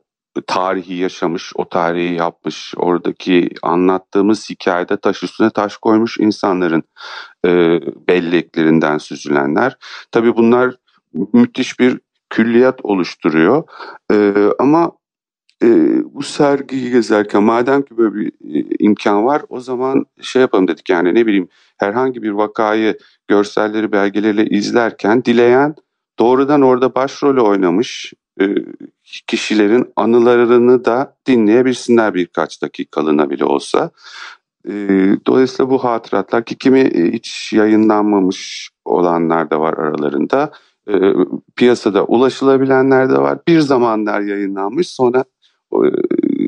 tarihi 0.47 0.93
yaşamış, 0.93 1.51
o 1.55 1.69
tarihi 1.69 2.15
yapmış, 2.15 2.73
oradaki 2.77 3.49
anlattığımız 3.61 4.49
hikayede 4.49 4.97
taş 4.97 5.23
üstüne 5.23 5.49
taş 5.49 5.77
koymuş 5.77 6.17
insanların 6.19 6.83
e, 7.45 7.49
belleklerinden 8.07 8.97
süzülenler. 8.97 9.77
Tabii 10.11 10.37
bunlar 10.37 10.75
müthiş 11.33 11.79
bir 11.79 11.99
külliyat 12.29 12.79
oluşturuyor. 12.83 13.63
E, 14.11 14.33
ama 14.59 14.91
e, 15.63 15.67
bu 16.13 16.23
sergiyi 16.23 16.91
gezerken 16.91 17.43
madem 17.43 17.81
ki 17.81 17.97
böyle 17.97 18.15
bir 18.15 18.27
e, 18.27 18.75
imkan 18.79 19.25
var 19.25 19.41
o 19.49 19.59
zaman 19.59 20.05
şey 20.21 20.41
yapalım 20.41 20.67
dedik 20.67 20.89
yani 20.89 21.15
ne 21.15 21.25
bileyim 21.25 21.47
herhangi 21.77 22.23
bir 22.23 22.31
vakayı 22.31 22.97
görselleri 23.27 23.91
belgeleriyle 23.91 24.45
izlerken 24.45 25.25
dileyen 25.25 25.75
doğrudan 26.19 26.61
orada 26.61 26.95
başrolü 26.95 27.41
oynamış 27.41 28.13
e, 28.41 28.45
kişilerin 29.27 29.93
anılarını 29.95 30.85
da 30.85 31.15
dinleyebilsinler 31.27 32.13
birkaç 32.13 32.61
dakikalığına 32.61 33.29
bile 33.29 33.45
olsa. 33.45 33.91
E, 34.67 34.71
dolayısıyla 35.27 35.69
bu 35.69 35.83
hatıratlar 35.83 36.45
ki 36.45 36.57
kimi 36.57 37.11
hiç 37.13 37.53
yayınlanmamış 37.53 38.69
olanlar 38.85 39.49
da 39.49 39.59
var 39.59 39.73
aralarında. 39.73 40.51
E, 40.87 40.93
piyasada 41.55 42.03
ulaşılabilenler 42.03 43.09
de 43.09 43.17
var. 43.17 43.39
Bir 43.47 43.59
zamanlar 43.59 44.21
yayınlanmış 44.21 44.87
sonra 44.87 45.25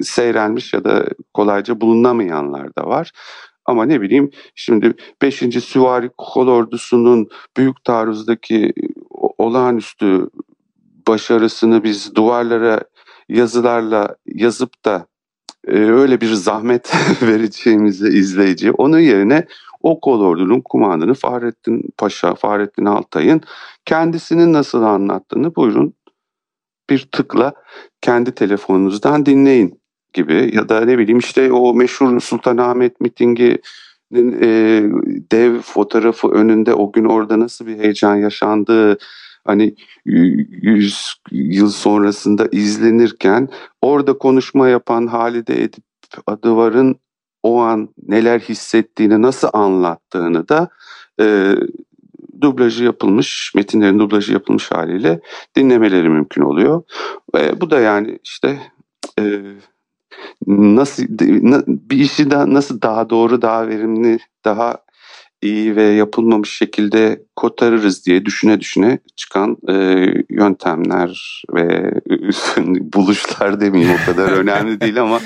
seyrelmiş 0.02 0.74
ya 0.74 0.84
da 0.84 1.06
kolayca 1.34 1.82
bulunamayanlar 1.82 2.76
da 2.76 2.88
var. 2.88 3.12
Ama 3.66 3.86
ne 3.86 4.02
bileyim 4.02 4.32
şimdi 4.56 4.94
5. 5.22 5.36
Süvari 5.64 6.10
Kolordusu'nun 6.18 7.28
büyük 7.58 7.84
taarruzdaki 7.84 8.74
olağanüstü 9.38 10.30
başarısını 11.08 11.84
biz 11.84 12.16
duvarlara 12.16 12.82
yazılarla 13.30 14.16
yazıp 14.26 14.86
da 14.86 15.08
e, 15.68 15.72
öyle 15.72 16.22
bir 16.22 16.34
zahmet 16.34 16.94
vereceğimizi 17.22 18.08
izleyici 18.08 18.72
onun 18.72 19.00
yerine 19.00 19.48
o 19.84 20.00
kolordunun 20.00 20.62
kumandanı 20.62 21.14
Fahrettin 21.14 21.84
Paşa, 21.98 22.36
Fahrettin 22.36 22.86
Altay'ın 22.86 23.42
kendisinin 23.86 24.54
nasıl 24.54 24.82
anlattığını 24.84 25.56
buyurun 25.56 25.94
bir 26.90 27.08
tıkla 27.12 27.54
kendi 28.02 28.32
telefonunuzdan 28.32 29.26
dinleyin 29.26 29.82
gibi 30.14 30.52
ya 30.54 30.70
da 30.70 30.82
ne 30.82 30.98
bileyim 30.98 31.20
işte 31.20 31.52
o 31.52 31.74
meşhur 31.74 32.20
Sultanahmet 32.20 33.02
mitingi 33.02 33.62
e, 34.16 34.84
dev 35.32 35.60
fotoğrafı 35.60 36.28
önünde 36.28 36.74
o 36.74 36.92
gün 36.92 37.06
orada 37.06 37.40
nasıl 37.40 37.68
bir 37.68 37.78
heyecan 37.78 38.16
yaşandığı 38.16 38.98
hani 39.46 39.76
100 40.06 41.16
yıl 41.32 41.70
sonrasında 41.70 42.48
izlenirken 42.52 43.50
orada 43.82 44.18
konuşma 44.18 44.70
yapan 44.70 45.08
Halide 45.08 45.64
Edip 45.64 45.84
Adıvar'ın 46.28 46.96
o 47.44 47.60
an 47.60 47.90
neler 48.08 48.40
hissettiğini 48.40 49.22
nasıl 49.22 49.50
anlattığını 49.54 50.50
da 50.50 50.70
e, 51.22 51.56
dublajı 52.42 52.84
yapılmış, 52.84 53.52
metinlerin 53.56 54.00
dublajı 54.00 54.34
yapılmış 54.34 54.72
haliyle 54.72 55.20
dinlemeleri 55.56 56.10
mümkün 56.10 56.42
oluyor. 56.42 56.84
E, 57.38 57.62
bu 57.62 57.70
da 57.70 57.80
yani 57.80 58.20
işte 58.24 58.60
e, 59.20 59.42
nasıl 60.48 61.04
bir 61.68 61.98
işi 61.98 62.32
da 62.32 62.54
nasıl 62.54 62.82
daha 62.82 63.10
doğru, 63.10 63.42
daha 63.42 63.68
verimli, 63.68 64.20
daha 64.46 64.78
iyi 65.42 65.76
ve 65.76 65.84
yapılmamış 65.84 66.58
şekilde 66.58 67.24
kotarırız 67.36 68.06
diye 68.06 68.26
düşüne 68.26 68.60
düşüne 68.60 69.00
çıkan 69.16 69.58
e, 69.70 69.74
yöntemler 70.30 71.44
ve 71.54 71.94
buluşlar 72.94 73.62
demeyeyim 73.62 73.96
o 74.02 74.06
kadar 74.06 74.32
önemli 74.32 74.82
değil 74.82 75.02
ama 75.02 75.20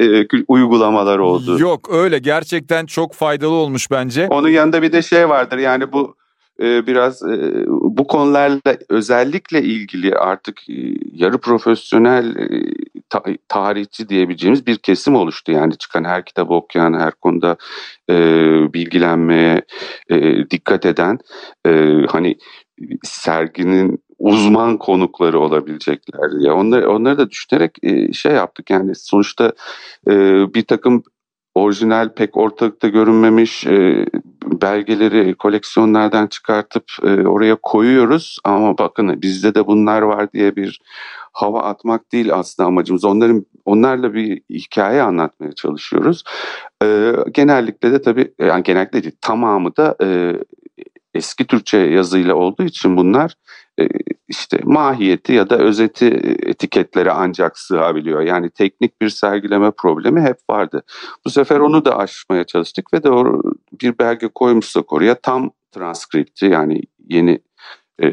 e, 0.00 0.26
uygulamalar 0.48 1.18
oldu. 1.18 1.58
Yok 1.60 1.88
öyle 1.92 2.18
gerçekten 2.18 2.86
çok 2.86 3.14
faydalı 3.14 3.52
olmuş 3.54 3.90
bence. 3.90 4.26
Onun 4.30 4.48
yanında 4.48 4.82
bir 4.82 4.92
de 4.92 5.02
şey 5.02 5.28
vardır 5.28 5.58
yani 5.58 5.92
bu 5.92 6.16
biraz 6.60 7.22
e, 7.22 7.64
bu 7.68 8.06
konularla 8.06 8.60
özellikle 8.88 9.62
ilgili 9.62 10.14
artık 10.14 10.70
e, 10.70 10.74
yarı 11.12 11.38
profesyonel 11.38 12.36
e, 12.36 12.74
ta, 13.08 13.22
tarihçi 13.48 14.08
diyebileceğimiz 14.08 14.66
bir 14.66 14.76
kesim 14.76 15.14
oluştu. 15.14 15.52
Yani 15.52 15.76
çıkan 15.76 16.04
her 16.04 16.24
kitabı 16.24 16.54
okuyan, 16.54 16.94
her 16.94 17.10
konuda 17.10 17.56
bilgilenmeye 18.74 19.62
dikkat 20.50 20.86
eden 20.86 21.18
hani 22.08 22.36
serginin 23.02 23.98
uzman 24.18 24.78
konukları 24.78 25.40
olabilecekler 25.40 26.40
diye. 26.40 26.52
Onları, 26.52 26.90
onları 26.90 27.18
da 27.18 27.30
düşünerek 27.30 27.78
şey 28.12 28.32
yaptık 28.32 28.70
yani 28.70 28.94
sonuçta 28.94 29.52
bir 30.54 30.62
takım 30.62 31.02
orijinal 31.54 32.14
pek 32.14 32.36
ortalıkta 32.36 32.88
görünmemiş 32.88 33.66
belgeleri 34.44 35.34
koleksiyonlardan 35.34 36.26
çıkartıp 36.26 36.84
e, 37.02 37.26
oraya 37.26 37.56
koyuyoruz 37.62 38.38
ama 38.44 38.78
bakın 38.78 39.22
bizde 39.22 39.54
de 39.54 39.66
bunlar 39.66 40.02
var 40.02 40.32
diye 40.32 40.56
bir 40.56 40.80
hava 41.32 41.62
atmak 41.62 42.12
değil 42.12 42.34
aslında 42.34 42.66
amacımız. 42.66 43.04
Onların 43.04 43.46
onlarla 43.64 44.14
bir 44.14 44.40
hikaye 44.50 45.02
anlatmaya 45.02 45.52
çalışıyoruz. 45.52 46.22
E, 46.82 47.12
genellikle 47.32 47.92
de 47.92 48.02
tabii 48.02 48.32
yani 48.38 48.62
genellikle 48.62 49.02
değil 49.02 49.16
tamamı 49.20 49.76
da 49.76 49.96
e, 50.02 50.36
eski 51.14 51.46
Türkçe 51.46 51.78
yazıyla 51.78 52.34
olduğu 52.34 52.62
için 52.64 52.96
bunlar 52.96 53.34
işte 54.28 54.58
mahiyeti 54.64 55.32
ya 55.32 55.50
da 55.50 55.58
özeti 55.58 56.06
etiketlere 56.42 57.10
ancak 57.10 57.58
sığabiliyor. 57.58 58.20
Yani 58.20 58.50
teknik 58.50 59.00
bir 59.00 59.08
sergileme 59.08 59.70
problemi 59.70 60.20
hep 60.20 60.36
vardı. 60.50 60.82
Bu 61.26 61.30
sefer 61.30 61.60
onu 61.60 61.84
da 61.84 61.98
aşmaya 61.98 62.44
çalıştık 62.44 62.92
ve 62.94 63.02
de 63.02 63.10
bir 63.82 63.98
belge 63.98 64.28
koymuşsak 64.28 64.92
oraya 64.92 65.14
tam 65.14 65.50
transkripti 65.72 66.46
yani 66.46 66.82
yeni 67.08 67.40
e, 67.98 68.08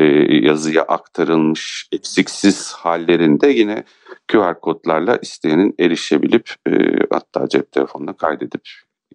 yazıya 0.48 0.84
aktarılmış 0.84 1.88
eksiksiz 1.92 2.74
hallerinde 2.74 3.48
yine 3.48 3.84
QR 4.32 4.60
kodlarla 4.60 5.18
isteyenin 5.18 5.76
erişebilip 5.80 6.54
e, 6.68 6.72
hatta 7.12 7.50
cep 7.50 7.72
telefonuna 7.72 8.14
kaydedip 8.14 8.62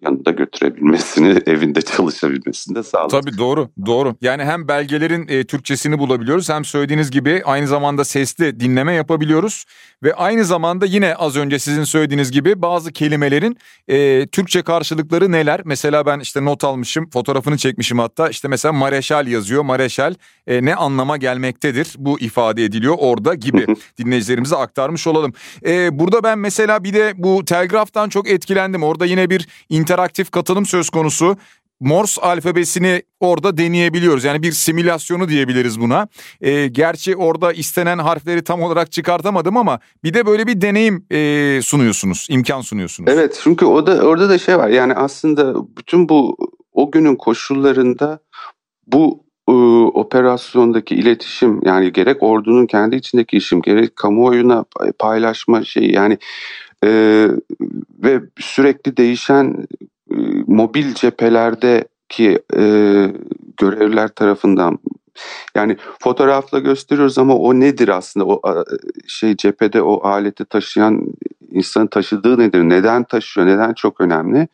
yanında 0.01 0.31
götürebilmesini, 0.31 1.39
evinde 1.45 1.81
çalışabilmesini 1.81 2.75
de 2.75 2.83
sağladı. 2.83 3.21
Tabii 3.21 3.37
doğru, 3.37 3.69
doğru. 3.85 4.15
Yani 4.21 4.43
hem 4.43 4.67
belgelerin 4.67 5.27
e, 5.27 5.43
Türkçesini 5.43 5.99
bulabiliyoruz 5.99 6.49
hem 6.49 6.65
söylediğiniz 6.65 7.11
gibi 7.11 7.41
aynı 7.45 7.67
zamanda 7.67 8.03
sesli 8.05 8.59
dinleme 8.59 8.93
yapabiliyoruz. 8.93 9.65
Ve 10.03 10.13
aynı 10.13 10.45
zamanda 10.45 10.85
yine 10.85 11.15
az 11.15 11.35
önce 11.35 11.59
sizin 11.59 11.83
söylediğiniz 11.83 12.31
gibi 12.31 12.61
bazı 12.61 12.91
kelimelerin 12.91 13.57
e, 13.87 14.27
Türkçe 14.27 14.61
karşılıkları 14.61 15.31
neler? 15.31 15.61
Mesela 15.65 16.05
ben 16.05 16.19
işte 16.19 16.45
not 16.45 16.63
almışım, 16.63 17.09
fotoğrafını 17.09 17.57
çekmişim 17.57 17.99
hatta. 17.99 18.29
İşte 18.29 18.47
mesela 18.47 18.73
mareşal 18.73 19.27
yazıyor. 19.27 19.63
Mareşal 19.63 20.13
e, 20.47 20.65
ne 20.65 20.75
anlama 20.75 21.17
gelmektedir? 21.17 21.95
Bu 21.97 22.19
ifade 22.19 22.63
ediliyor 22.63 22.95
orada 22.99 23.33
gibi 23.33 23.65
dinleyicilerimize 23.97 24.55
aktarmış 24.55 25.07
olalım. 25.07 25.33
E, 25.65 25.99
burada 25.99 26.23
ben 26.23 26.39
mesela 26.39 26.83
bir 26.83 26.93
de 26.93 27.13
bu 27.17 27.45
telgraftan 27.45 28.09
çok 28.09 28.29
etkilendim. 28.29 28.83
Orada 28.83 29.05
yine 29.05 29.29
bir 29.29 29.47
interaktif 29.69 30.31
katılım 30.31 30.65
söz 30.65 30.89
konusu. 30.89 31.37
Morse 31.79 32.21
alfabesini 32.21 33.03
orada 33.19 33.57
deneyebiliyoruz. 33.57 34.23
Yani 34.23 34.43
bir 34.43 34.51
simülasyonu 34.51 35.29
diyebiliriz 35.29 35.81
buna. 35.81 36.07
E, 36.41 36.67
gerçi 36.67 37.15
orada 37.15 37.53
istenen 37.53 37.97
harfleri 37.97 38.43
tam 38.43 38.61
olarak 38.61 38.91
çıkartamadım 38.91 39.57
ama 39.57 39.79
bir 40.03 40.13
de 40.13 40.25
böyle 40.25 40.47
bir 40.47 40.61
deneyim 40.61 41.05
e, 41.11 41.61
sunuyorsunuz, 41.61 42.27
imkan 42.29 42.61
sunuyorsunuz. 42.61 43.11
Evet 43.13 43.39
çünkü 43.43 43.65
o 43.65 43.87
da 43.87 44.01
orada 44.01 44.29
da 44.29 44.37
şey 44.37 44.57
var. 44.57 44.69
Yani 44.69 44.93
aslında 44.93 45.55
bütün 45.77 46.09
bu 46.09 46.37
o 46.73 46.91
günün 46.91 47.15
koşullarında 47.15 48.19
bu 48.87 49.26
operasyondaki 49.93 50.95
iletişim 50.95 51.59
yani 51.65 51.91
gerek 51.91 52.23
ordunun 52.23 52.65
kendi 52.65 52.95
içindeki 52.95 53.37
işim 53.37 53.61
gerek 53.61 53.95
kamuoyuna 53.95 54.65
paylaşma 54.99 55.63
şeyi 55.63 55.95
yani 55.95 56.17
e, 56.83 56.89
ve 58.03 58.21
sürekli 58.39 58.97
değişen 58.97 59.67
e, 60.11 60.15
mobil 60.47 60.93
cephelerdeki 60.93 62.39
e, 62.57 62.61
görevliler 63.57 64.07
tarafından 64.07 64.79
yani 65.55 65.77
fotoğrafla 65.99 66.59
gösteriyoruz 66.59 67.17
ama 67.17 67.35
o 67.37 67.53
nedir 67.53 67.87
aslında? 67.87 68.25
O 68.25 68.41
şey 69.07 69.37
cephede 69.37 69.81
o 69.81 70.07
aleti 70.07 70.45
taşıyan 70.45 71.05
insanın 71.51 71.87
taşıdığı 71.87 72.39
nedir? 72.39 72.59
Neden 72.59 73.03
taşıyor? 73.03 73.47
Neden 73.47 73.73
çok 73.73 74.01
önemli? 74.01 74.47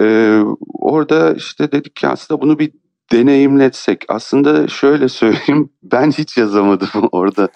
Ee, 0.00 0.40
orada 0.72 1.34
işte 1.34 1.72
dedik 1.72 1.96
ki 1.96 2.08
aslında 2.08 2.40
bunu 2.40 2.58
bir 2.58 2.72
deneyimletsek 3.12 4.04
aslında 4.08 4.68
şöyle 4.68 5.08
söyleyeyim 5.08 5.70
ben 5.82 6.10
hiç 6.10 6.36
yazamadım 6.36 6.88
orada 7.12 7.48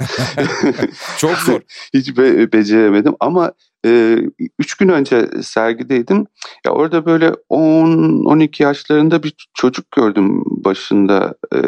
çok 1.19 1.37
zor 1.37 1.61
hiç 1.95 2.16
be- 2.16 2.52
beceremedim 2.52 3.14
ama 3.21 3.52
e, 3.87 4.19
üç 4.59 4.75
gün 4.75 4.88
önce 4.88 5.28
sergideydim. 5.42 6.26
Ya 6.66 6.73
orada 6.73 7.07
böyle 7.07 7.35
10-12 7.50 8.62
yaşlarında 8.62 9.23
bir 9.23 9.49
çocuk 9.54 9.90
gördüm 9.90 10.42
başında 10.47 11.35
e, 11.54 11.59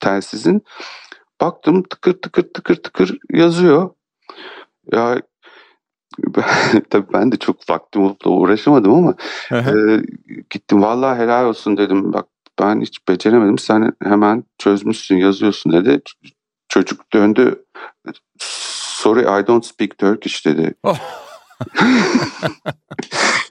telsizin. 0.00 0.62
Baktım 1.40 1.82
tıkır 1.82 2.12
tıkır 2.12 2.42
tıkır 2.42 2.76
tıkır 2.76 3.18
yazıyor. 3.32 3.90
Ya 4.92 5.22
tabii 6.90 7.12
ben 7.12 7.32
de 7.32 7.36
çok 7.36 7.70
vaktim 7.70 8.02
olup 8.02 8.24
da 8.24 8.30
uğraşamadım 8.30 8.92
ama 8.94 9.14
e, 9.52 9.72
gittim 10.50 10.82
vallahi 10.82 11.18
helal 11.18 11.46
olsun 11.46 11.76
dedim. 11.76 12.12
Bak 12.12 12.26
ben 12.60 12.80
hiç 12.80 13.08
beceremedim. 13.08 13.58
Sen 13.58 13.92
hemen 14.02 14.44
çözmüşsün, 14.58 15.16
yazıyorsun 15.16 15.72
dedi. 15.72 16.00
Çocuk 16.68 17.12
döndü 17.12 17.64
sorry 18.96 19.20
I 19.20 19.46
don't 19.46 19.66
speak 19.66 19.98
Turkish 19.98 20.46
dedi. 20.46 20.74
Oh. 20.82 20.98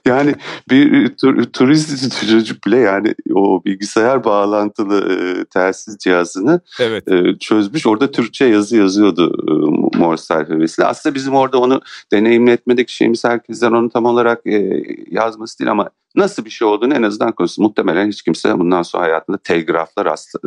yani 0.06 0.34
bir 0.70 1.08
tur, 1.16 1.44
turist 1.44 2.26
çocuk 2.30 2.66
bile 2.66 2.76
yani 2.76 3.14
o 3.34 3.64
bilgisayar 3.64 4.24
bağlantılı 4.24 5.12
e, 5.12 5.44
telsiz 5.44 5.98
cihazını 5.98 6.60
evet. 6.80 7.08
e, 7.08 7.38
çözmüş. 7.38 7.86
Orada 7.86 8.10
Türkçe 8.10 8.44
yazı 8.44 8.76
yazıyordu 8.76 9.32
e, 9.48 9.98
Morse 9.98 10.34
alfabesiyle. 10.34 10.88
Aslında 10.88 11.14
bizim 11.14 11.34
orada 11.34 11.58
onu 11.58 11.80
deneyimletmedik 12.12 12.88
şeyimiz 12.88 13.24
herkesten 13.24 13.72
onu 13.72 13.90
tam 13.90 14.04
olarak 14.04 14.46
e, 14.46 14.82
yazması 15.10 15.58
değil 15.58 15.70
ama 15.70 15.90
nasıl 16.16 16.44
bir 16.44 16.50
şey 16.50 16.68
olduğunu 16.68 16.94
en 16.94 17.02
azından 17.02 17.32
konusu. 17.32 17.62
Muhtemelen 17.62 18.08
hiç 18.08 18.22
kimse 18.22 18.58
bundan 18.58 18.82
sonra 18.82 19.04
hayatında 19.04 19.38
telgraflar, 19.38 20.06
asla, 20.06 20.40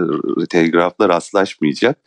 e, 0.43 0.45
telgraflar 0.45 1.09
rastlaşmayacak. 1.09 1.97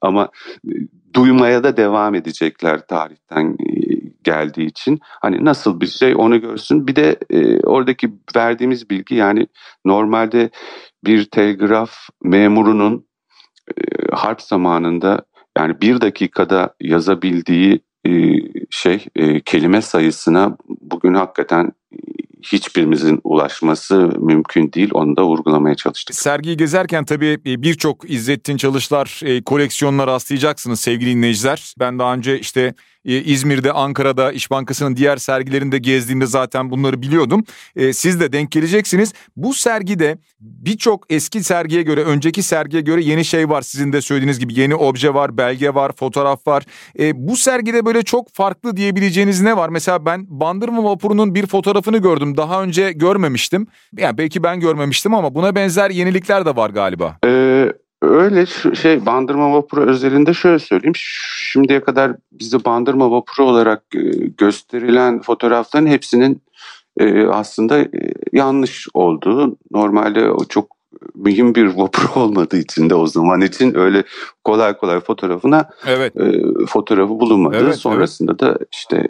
Ama 0.00 0.28
e, 0.68 0.72
duymaya 1.14 1.64
da 1.64 1.76
devam 1.76 2.14
edecekler 2.14 2.86
tarihten 2.86 3.56
e, 3.60 4.00
geldiği 4.24 4.66
için. 4.66 4.98
Hani 5.02 5.44
nasıl 5.44 5.80
bir 5.80 5.86
şey 5.86 6.14
onu 6.16 6.40
görsün. 6.40 6.86
Bir 6.86 6.96
de 6.96 7.16
e, 7.30 7.60
oradaki 7.60 8.10
verdiğimiz 8.36 8.90
bilgi 8.90 9.14
yani 9.14 9.46
normalde 9.84 10.50
bir 11.04 11.24
telgraf 11.24 11.92
memurunun 12.22 13.06
e, 13.68 13.82
harp 14.12 14.42
zamanında 14.42 15.22
yani 15.58 15.80
bir 15.80 16.00
dakikada 16.00 16.74
yazabildiği 16.80 17.80
e, 18.06 18.10
şey 18.70 19.06
e, 19.16 19.40
kelime 19.40 19.82
sayısına 19.82 20.56
bugün 20.68 21.14
hakikaten 21.14 21.72
hiçbirimizin 22.42 23.20
ulaşması 23.24 23.96
mümkün 24.18 24.72
değil. 24.72 24.90
Onu 24.92 25.16
da 25.16 25.24
vurgulamaya 25.24 25.74
çalıştık. 25.74 26.16
Sergiyi 26.16 26.56
gezerken 26.56 27.04
tabii 27.04 27.38
e, 27.46 27.62
birçok 27.62 28.10
İzzettin 28.10 28.56
Çalışlar 28.56 29.20
e, 29.24 29.42
koleksiyonuna 29.42 30.06
rastlayacaksınız 30.06 30.80
sevgili 30.80 31.10
dinleyiciler. 31.10 31.74
Ben 31.78 31.98
daha 31.98 32.14
önce 32.14 32.40
işte 32.40 32.74
İzmir'de, 33.04 33.72
Ankara'da, 33.72 34.32
İş 34.32 34.50
Bankası'nın 34.50 34.96
diğer 34.96 35.16
sergilerinde 35.16 35.78
gezdiğimde 35.78 36.26
zaten 36.26 36.70
bunları 36.70 37.02
biliyordum. 37.02 37.44
Siz 37.92 38.20
de 38.20 38.32
denk 38.32 38.50
geleceksiniz. 38.50 39.12
Bu 39.36 39.54
sergide 39.54 40.18
birçok 40.40 41.06
eski 41.12 41.42
sergiye 41.42 41.82
göre, 41.82 42.04
önceki 42.04 42.42
sergiye 42.42 42.82
göre 42.82 43.02
yeni 43.02 43.24
şey 43.24 43.48
var. 43.48 43.62
Sizin 43.62 43.92
de 43.92 44.00
söylediğiniz 44.00 44.38
gibi 44.38 44.60
yeni 44.60 44.74
obje 44.74 45.14
var, 45.14 45.36
belge 45.36 45.74
var, 45.74 45.92
fotoğraf 45.92 46.46
var. 46.46 46.64
Bu 47.14 47.36
sergide 47.36 47.86
böyle 47.86 48.02
çok 48.02 48.34
farklı 48.34 48.76
diyebileceğiniz 48.76 49.40
ne 49.40 49.56
var? 49.56 49.68
Mesela 49.68 50.06
ben 50.06 50.26
Bandırma 50.28 50.84
Vapuru'nun 50.84 51.34
bir 51.34 51.46
fotoğrafını 51.46 51.98
gördüm. 51.98 52.36
Daha 52.36 52.62
önce 52.62 52.92
görmemiştim. 52.92 53.66
Yani 53.98 54.18
belki 54.18 54.42
ben 54.42 54.60
görmemiştim 54.60 55.14
ama 55.14 55.34
buna 55.34 55.54
benzer 55.54 55.90
yenilikler 55.90 56.46
de 56.46 56.56
var 56.56 56.70
galiba. 56.70 57.18
Ee, 57.26 57.72
öyle 58.02 58.46
şey 58.74 59.06
Bandırma 59.06 59.52
Vapuru 59.52 59.80
özelinde 59.80 60.34
şöyle 60.34 60.58
söyleyeyim. 60.58 60.96
Şimdiye 60.96 61.80
kadar 61.80 62.12
bize 62.32 62.64
Bandırma 62.64 63.10
Vapuru 63.10 63.46
olarak 63.46 63.82
e, 63.94 64.00
gösterilen 64.38 65.20
fotoğrafların 65.20 65.86
hepsinin 65.86 66.42
e, 66.98 67.26
aslında 67.26 67.78
e, 67.78 67.88
yanlış 68.32 68.88
olduğu. 68.94 69.56
Normalde 69.70 70.30
o 70.30 70.44
çok 70.44 70.76
mühim 71.14 71.54
bir 71.54 71.66
vapur 71.66 72.08
olmadığı 72.20 72.56
için 72.56 72.90
de 72.90 72.94
o 72.94 73.06
zaman 73.06 73.40
için 73.40 73.74
öyle 73.74 74.04
kolay 74.44 74.76
kolay 74.76 75.00
fotoğrafına 75.00 75.70
evet. 75.86 76.16
e, 76.16 76.42
fotoğrafı 76.66 77.20
bulunmadı. 77.20 77.56
Evet, 77.60 77.76
Sonrasında 77.76 78.32
evet. 78.32 78.40
da 78.40 78.58
işte 78.72 79.06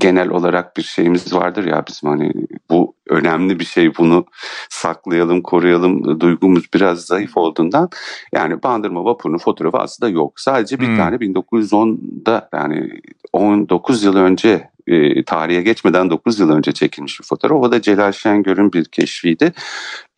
genel 0.00 0.28
olarak 0.28 0.76
bir 0.76 0.82
şeyimiz 0.82 1.34
vardır 1.34 1.64
ya 1.64 1.84
bizim 1.88 2.08
hani 2.08 2.32
bu 2.70 2.94
önemli 3.08 3.60
bir 3.60 3.64
şey 3.64 3.96
bunu 3.96 4.26
saklayalım 4.68 5.42
koruyalım 5.42 6.20
duygumuz 6.20 6.64
biraz 6.74 7.00
zayıf 7.00 7.36
olduğundan 7.36 7.88
yani 8.32 8.62
Bandırma 8.62 9.04
Vapuru'nun 9.04 9.38
fotoğrafı 9.38 9.78
aslında 9.78 10.10
yok. 10.10 10.40
Sadece 10.40 10.80
bir 10.80 10.86
hmm. 10.86 10.96
tane 10.96 11.16
1910'da 11.16 12.48
yani 12.54 12.90
19 13.32 14.04
yıl 14.04 14.16
önce 14.16 14.70
e, 14.86 15.24
tarihe 15.24 15.62
geçmeden 15.62 16.10
9 16.10 16.40
yıl 16.40 16.50
önce 16.50 16.72
çekilmiş 16.72 17.20
bir 17.20 17.24
fotoğraf. 17.24 17.56
O 17.56 17.72
da 17.72 17.82
Celal 17.82 18.12
Şengör'ün 18.12 18.72
bir 18.72 18.84
keşfiydi. 18.84 19.52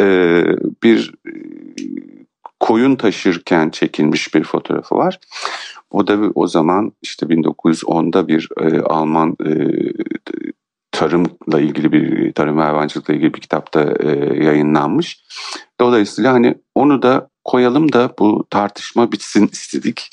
E, 0.01 0.07
bir 0.83 1.14
e, 1.27 1.33
koyun 2.61 2.97
taşırken 2.97 3.71
çekilmiş 3.71 4.35
bir 4.35 4.45
fotoğrafı 4.45 4.95
var. 4.95 5.18
O 5.92 6.07
da 6.07 6.18
o 6.35 6.46
zaman 6.46 6.92
işte 7.02 7.26
1910'da 7.26 8.28
bir 8.28 8.48
e, 8.61 8.81
Alman 8.81 9.37
e, 9.46 9.50
tarımla 10.92 11.61
ilgili 11.61 11.92
bir 11.92 12.33
tarım 12.33 12.59
ve 12.59 12.62
hayvancılıkla 12.62 13.14
ilgili 13.14 13.35
bir 13.35 13.40
kitapta 13.40 13.94
e, 14.00 14.09
yayınlanmış. 14.44 15.24
Dolayısıyla 15.81 16.33
hani 16.33 16.55
onu 16.74 17.02
da 17.02 17.28
koyalım 17.44 17.92
da 17.92 18.14
bu 18.18 18.46
tartışma 18.50 19.12
bitsin 19.12 19.48
istedik. 19.52 20.11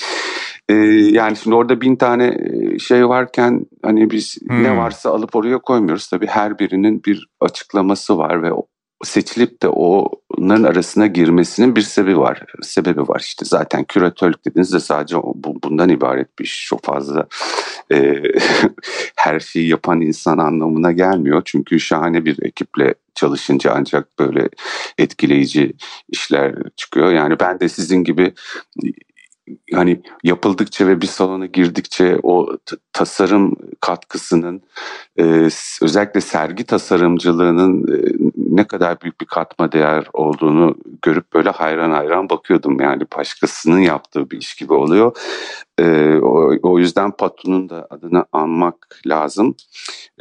E, 0.69 0.73
yani 1.11 1.35
şimdi 1.35 1.55
orada 1.55 1.81
bin 1.81 1.95
tane 1.95 2.37
e, 2.39 2.79
şey 2.79 3.09
varken 3.09 3.65
hani 3.83 4.11
biz 4.11 4.37
hmm. 4.47 4.63
ne 4.63 4.77
varsa 4.77 5.09
alıp 5.09 5.35
oraya 5.35 5.57
koymuyoruz. 5.57 6.07
Tabii 6.09 6.27
her 6.27 6.59
birinin 6.59 7.03
bir 7.03 7.27
açıklaması 7.39 8.17
var 8.17 8.43
ve 8.43 8.51
seçilip 9.03 9.61
de 9.63 9.67
onların 9.67 10.63
arasına 10.63 11.07
girmesinin 11.07 11.75
bir 11.75 11.81
sebebi 11.81 12.17
var. 12.17 12.43
Sebebi 12.61 13.01
var 13.01 13.19
işte 13.19 13.45
zaten 13.45 13.83
küratörlük 13.83 14.45
dediğinizde 14.45 14.79
sadece 14.79 15.15
bu, 15.17 15.59
bundan 15.63 15.89
ibaret 15.89 16.39
bir 16.39 16.43
iş. 16.43 16.65
Çok 16.65 16.83
fazla 16.83 17.27
e, 17.91 18.23
her 19.15 19.39
şeyi 19.39 19.67
yapan 19.67 20.01
insan 20.01 20.37
anlamına 20.37 20.91
gelmiyor. 20.91 21.41
Çünkü 21.45 21.79
şahane 21.79 22.25
bir 22.25 22.43
ekiple 22.43 22.93
çalışınca 23.15 23.73
ancak 23.75 24.19
böyle 24.19 24.49
etkileyici 24.97 25.73
işler 26.09 26.55
çıkıyor. 26.75 27.11
Yani 27.11 27.39
ben 27.39 27.59
de 27.59 27.69
sizin 27.69 28.03
gibi 28.03 28.33
hani 29.73 30.01
yapıldıkça 30.23 30.87
ve 30.87 31.01
bir 31.01 31.07
salona 31.07 31.45
girdikçe 31.45 32.19
o 32.23 32.57
tasarım 32.93 33.55
katkısının 33.81 34.61
e, 35.19 35.23
özellikle 35.81 36.21
sergi 36.21 36.63
tasarımcılığının 36.63 37.87
e, 37.87 37.97
ne 38.35 38.67
kadar 38.67 39.01
büyük 39.01 39.21
bir 39.21 39.25
katma 39.25 39.71
değer 39.71 40.07
olduğunu 40.13 40.75
görüp 41.01 41.33
böyle 41.33 41.49
hayran 41.49 41.91
hayran 41.91 42.29
bakıyordum. 42.29 42.81
Yani 42.81 43.03
başkasının 43.17 43.79
yaptığı 43.79 44.31
bir 44.31 44.37
iş 44.37 44.55
gibi 44.55 44.73
oluyor. 44.73 45.17
E, 45.79 46.15
o, 46.17 46.55
o 46.63 46.79
yüzden 46.79 47.11
Patu'nun 47.11 47.69
da 47.69 47.87
adını 47.89 48.25
anmak 48.31 48.99
lazım. 49.07 49.55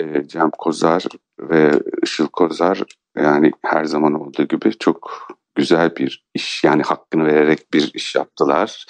E, 0.01 0.29
Cem 0.29 0.51
Kozar 0.51 1.05
ve 1.41 1.73
Işıl 2.03 2.27
Kozar 2.27 2.83
yani 3.17 3.53
her 3.63 3.85
zaman 3.85 4.15
olduğu 4.15 4.45
gibi 4.45 4.79
çok 4.79 5.29
güzel 5.59 5.97
bir 5.97 6.25
iş 6.35 6.65
yani 6.65 6.83
hakkını 6.83 7.27
vererek 7.27 7.73
bir 7.75 7.91
iş 7.95 8.15
yaptılar. 8.15 8.87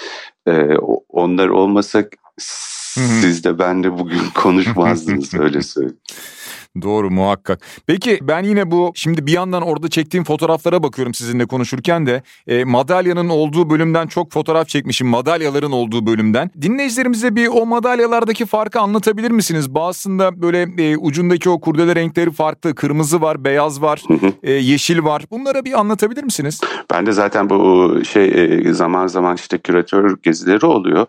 Ee, 0.49 0.77
onlar 1.09 1.49
olmasa 1.49 2.05
siz 2.39 3.45
de 3.45 3.59
ben 3.59 3.85
de 3.85 3.99
bugün 3.99 4.23
konuşmazdınız 4.35 5.35
öyle 5.35 5.63
söyleyeyim. 5.63 6.01
Doğru 6.83 7.11
muhakkak. 7.11 7.61
Peki 7.87 8.19
ben 8.23 8.43
yine 8.43 8.71
bu 8.71 8.93
şimdi 8.95 9.27
bir 9.27 9.33
yandan 9.33 9.63
orada 9.63 9.89
çektiğim 9.89 10.25
fotoğraflara 10.25 10.83
bakıyorum 10.83 11.15
sizinle 11.15 11.47
konuşurken 11.47 12.07
de 12.07 12.23
e, 12.47 12.65
madalyanın 12.65 13.29
olduğu 13.29 13.71
bölümden 13.71 14.07
çok 14.07 14.33
fotoğraf 14.33 14.69
çekmişim 14.69 15.09
madalyaların 15.09 15.73
olduğu 15.73 16.07
bölümden. 16.07 16.51
Dinleyicilerimize 16.63 17.37
bir 17.37 17.49
o 17.49 17.67
madalyalardaki 17.67 18.47
farkı 18.47 18.81
anlatabilir 18.81 19.31
misiniz? 19.31 19.75
Bazısında 19.75 20.43
böyle 20.43 20.63
e, 20.79 20.97
ucundaki 20.97 21.51
o 21.51 21.61
kurdele 21.61 21.95
renkleri 21.95 22.31
farklı. 22.31 22.75
Kırmızı 22.75 23.21
var, 23.21 23.45
beyaz 23.45 23.83
var, 23.83 24.03
e, 24.43 24.53
yeşil 24.53 25.05
var. 25.05 25.25
Bunlara 25.31 25.65
bir 25.65 25.81
anlatabilir 25.81 26.25
misiniz? 26.25 26.61
Ben 26.91 27.07
de 27.07 27.13
zaten 27.13 27.51
bu 27.51 27.93
şey 28.05 28.25
e, 28.69 28.73
zaman 28.73 29.07
zaman 29.07 29.37
işte 29.37 29.59
küratör 29.59 30.17
gezileri 30.23 30.67
oluyor. 30.67 31.07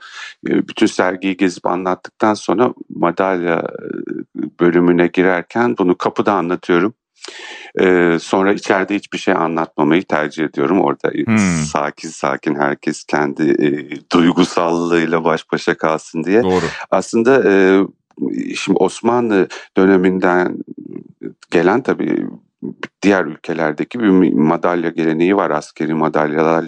E, 0.48 0.68
bütün 0.68 0.86
sergiyi 0.86 1.38
gezip 1.38 1.66
anlattıktan 1.66 2.34
sonra 2.34 2.74
madalya 2.96 3.56
e, 3.56 4.60
bölümüne 4.60 5.08
girerken 5.50 5.78
bunu 5.78 5.98
kapıda 5.98 6.34
anlatıyorum. 6.34 6.94
Ee, 7.82 8.18
sonra 8.22 8.54
içeride 8.54 8.96
hiçbir 8.96 9.18
şey 9.18 9.34
anlatmamayı 9.34 10.04
tercih 10.04 10.44
ediyorum. 10.44 10.82
Orada 10.82 11.10
hmm. 11.10 11.38
sakin 11.72 12.10
sakin 12.10 12.56
herkes 12.56 13.04
kendi 13.04 13.44
e, 13.44 13.68
duygusallığıyla 14.12 15.24
baş 15.24 15.52
başa 15.52 15.78
kalsın 15.78 16.24
diye. 16.24 16.44
Doğru. 16.44 16.66
Aslında 16.92 17.52
e, 17.52 17.82
şimdi 18.56 18.78
Osmanlı 18.78 19.48
döneminden 19.78 20.58
gelen 21.52 21.84
tabii 21.84 22.28
diğer 23.02 23.26
ülkelerdeki 23.26 24.00
bir 24.00 24.34
madalya 24.34 24.90
geleneği 24.90 25.36
var. 25.36 25.52
Askeri 25.52 25.94
madalyalar 25.94 26.66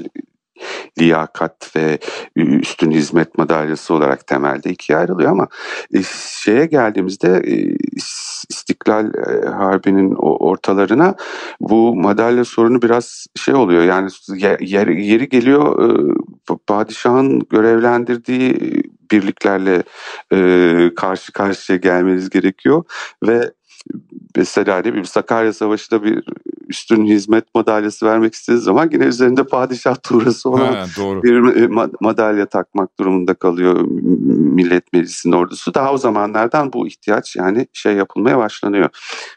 liyakat 0.99 1.75
ve 1.75 1.99
üstün 2.35 2.91
hizmet 2.91 3.37
madalyası 3.37 3.93
olarak 3.93 4.27
temelde 4.27 4.69
ikiye 4.69 4.97
ayrılıyor 4.97 5.31
ama 5.31 5.47
e, 5.93 5.99
şeye 6.43 6.65
geldiğimizde 6.65 7.41
e, 7.45 7.75
İstiklal 8.49 9.05
e, 9.05 9.49
Harbi'nin 9.49 10.15
ortalarına 10.19 11.15
bu 11.59 11.95
madalya 11.95 12.45
sorunu 12.45 12.81
biraz 12.81 13.25
şey 13.35 13.53
oluyor. 13.53 13.83
Yani 13.83 14.09
yer, 14.61 14.87
yeri 14.87 15.29
geliyor 15.29 15.95
padişahın 16.67 17.39
görevlendirdiği 17.49 18.83
birliklerle 19.11 19.83
karşı 20.95 21.33
karşıya 21.33 21.77
gelmeniz 21.77 22.29
gerekiyor 22.29 22.83
ve 23.23 23.51
mesela 24.35 24.83
bir 24.83 25.03
Sakarya 25.03 25.53
Savaşı'da 25.53 26.03
bir 26.03 26.23
üstün 26.69 27.05
hizmet 27.05 27.55
madalyası 27.55 28.05
vermek 28.05 28.33
istediği 28.33 28.59
zaman 28.59 28.89
yine 28.93 29.03
üzerinde 29.03 29.43
padişah 29.43 29.95
tuğrası 30.03 30.49
olan 30.49 30.73
ha, 30.73 30.85
doğru. 30.97 31.23
bir 31.23 31.67
madalya 32.01 32.45
takmak 32.45 32.99
durumunda 32.99 33.33
kalıyor 33.33 33.81
Millet 34.31 34.93
Meclisi'nin 34.93 35.33
ordusu. 35.33 35.73
Daha 35.73 35.93
o 35.93 35.97
zamanlardan 35.97 36.73
bu 36.73 36.87
ihtiyaç 36.87 37.35
yani 37.35 37.67
şey 37.73 37.93
yapılmaya 37.93 38.37
başlanıyor. 38.37 38.89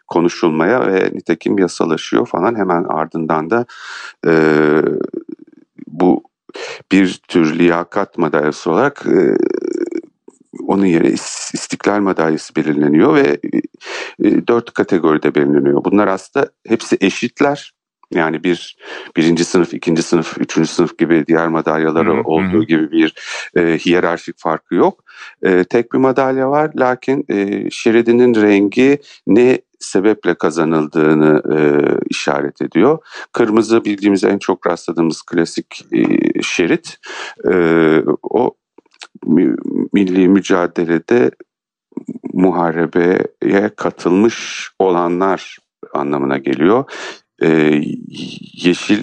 Konuşulmaya 0.08 0.86
ve 0.86 1.10
nitekim 1.12 1.58
yasalaşıyor 1.58 2.26
falan 2.26 2.54
hemen 2.54 2.84
ardından 2.84 3.50
da 3.50 3.66
e, 4.26 4.32
bu 5.86 6.22
bir 6.92 7.20
tür 7.28 7.58
liyakat 7.58 8.18
madalyası 8.18 8.70
olarak 8.70 9.06
e, 9.06 9.36
onun 10.66 10.86
yerine 10.86 11.08
istiklal 11.52 12.00
madalyası 12.00 12.56
belirleniyor 12.56 13.14
ve 13.14 13.38
e, 14.24 14.46
dört 14.48 14.74
kategoride 14.74 15.34
belirleniyor. 15.34 15.84
Bunlar 15.84 16.08
aslında 16.08 16.50
hepsi 16.68 16.98
eşitler. 17.00 17.74
Yani 18.14 18.44
bir 18.44 18.76
birinci 19.16 19.44
sınıf, 19.44 19.74
ikinci 19.74 20.02
sınıf, 20.02 20.38
üçüncü 20.38 20.68
sınıf 20.68 20.98
gibi 20.98 21.24
diğer 21.26 21.48
madalyaları 21.48 22.10
hı 22.10 22.18
hı. 22.18 22.22
olduğu 22.24 22.64
gibi 22.64 22.92
bir 22.92 23.14
e, 23.56 23.78
hiyerarşik 23.78 24.38
farkı 24.38 24.74
yok. 24.74 25.04
E, 25.42 25.64
tek 25.64 25.92
bir 25.92 25.98
madalya 25.98 26.50
var 26.50 26.70
lakin 26.76 27.24
e, 27.28 27.70
şeridinin 27.70 28.34
rengi 28.34 28.98
ne 29.26 29.58
sebeple 29.78 30.34
kazanıldığını 30.34 31.42
e, 31.54 31.58
işaret 32.10 32.62
ediyor. 32.62 32.98
Kırmızı 33.32 33.84
bildiğimiz 33.84 34.24
en 34.24 34.38
çok 34.38 34.66
rastladığımız 34.66 35.22
klasik 35.22 35.86
e, 35.92 36.02
şerit. 36.42 36.98
E, 37.52 37.54
o 38.22 38.54
milli 39.92 40.28
mücadelede 40.28 41.30
muharebeye 42.32 43.74
katılmış 43.76 44.70
olanlar 44.78 45.58
anlamına 45.92 46.38
geliyor. 46.38 46.84
Ee, 47.42 47.80
yeşil 48.52 49.02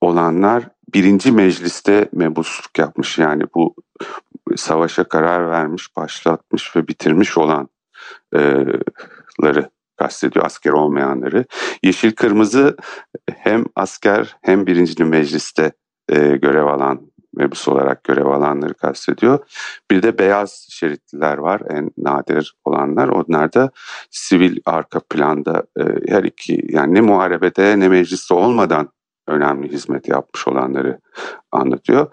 olanlar 0.00 0.68
birinci 0.94 1.32
mecliste 1.32 2.08
mebusluk 2.12 2.78
yapmış 2.78 3.18
yani 3.18 3.42
bu 3.54 3.74
savaşa 4.56 5.04
karar 5.04 5.50
vermiş, 5.50 5.96
başlatmış 5.96 6.76
ve 6.76 6.88
bitirmiş 6.88 7.38
olanları 7.38 7.70
kastediyor 9.96 10.44
asker 10.44 10.70
olmayanları. 10.70 11.44
Yeşil 11.82 12.12
kırmızı 12.12 12.76
hem 13.36 13.64
asker 13.76 14.36
hem 14.42 14.66
birinci 14.66 15.04
mecliste 15.04 15.72
e, 16.08 16.36
görev 16.36 16.66
alan 16.66 17.10
mebus 17.36 17.68
olarak 17.68 18.04
görev 18.04 18.26
alanları 18.26 18.74
kastediyor. 18.74 19.38
Bir 19.90 20.02
de 20.02 20.18
beyaz 20.18 20.66
şeritliler 20.70 21.38
var 21.38 21.62
en 21.70 21.90
nadir 21.98 22.56
olanlar. 22.64 23.08
Onlar 23.08 23.52
da 23.52 23.70
sivil 24.10 24.58
arka 24.66 25.00
planda 25.00 25.62
e, 25.78 25.82
her 26.08 26.24
iki 26.24 26.62
yani 26.68 26.94
ne 26.94 27.00
muharebede 27.00 27.80
ne 27.80 27.88
mecliste 27.88 28.34
olmadan 28.34 28.88
önemli 29.26 29.72
hizmet 29.72 30.08
yapmış 30.08 30.48
olanları 30.48 30.98
anlatıyor. 31.52 32.06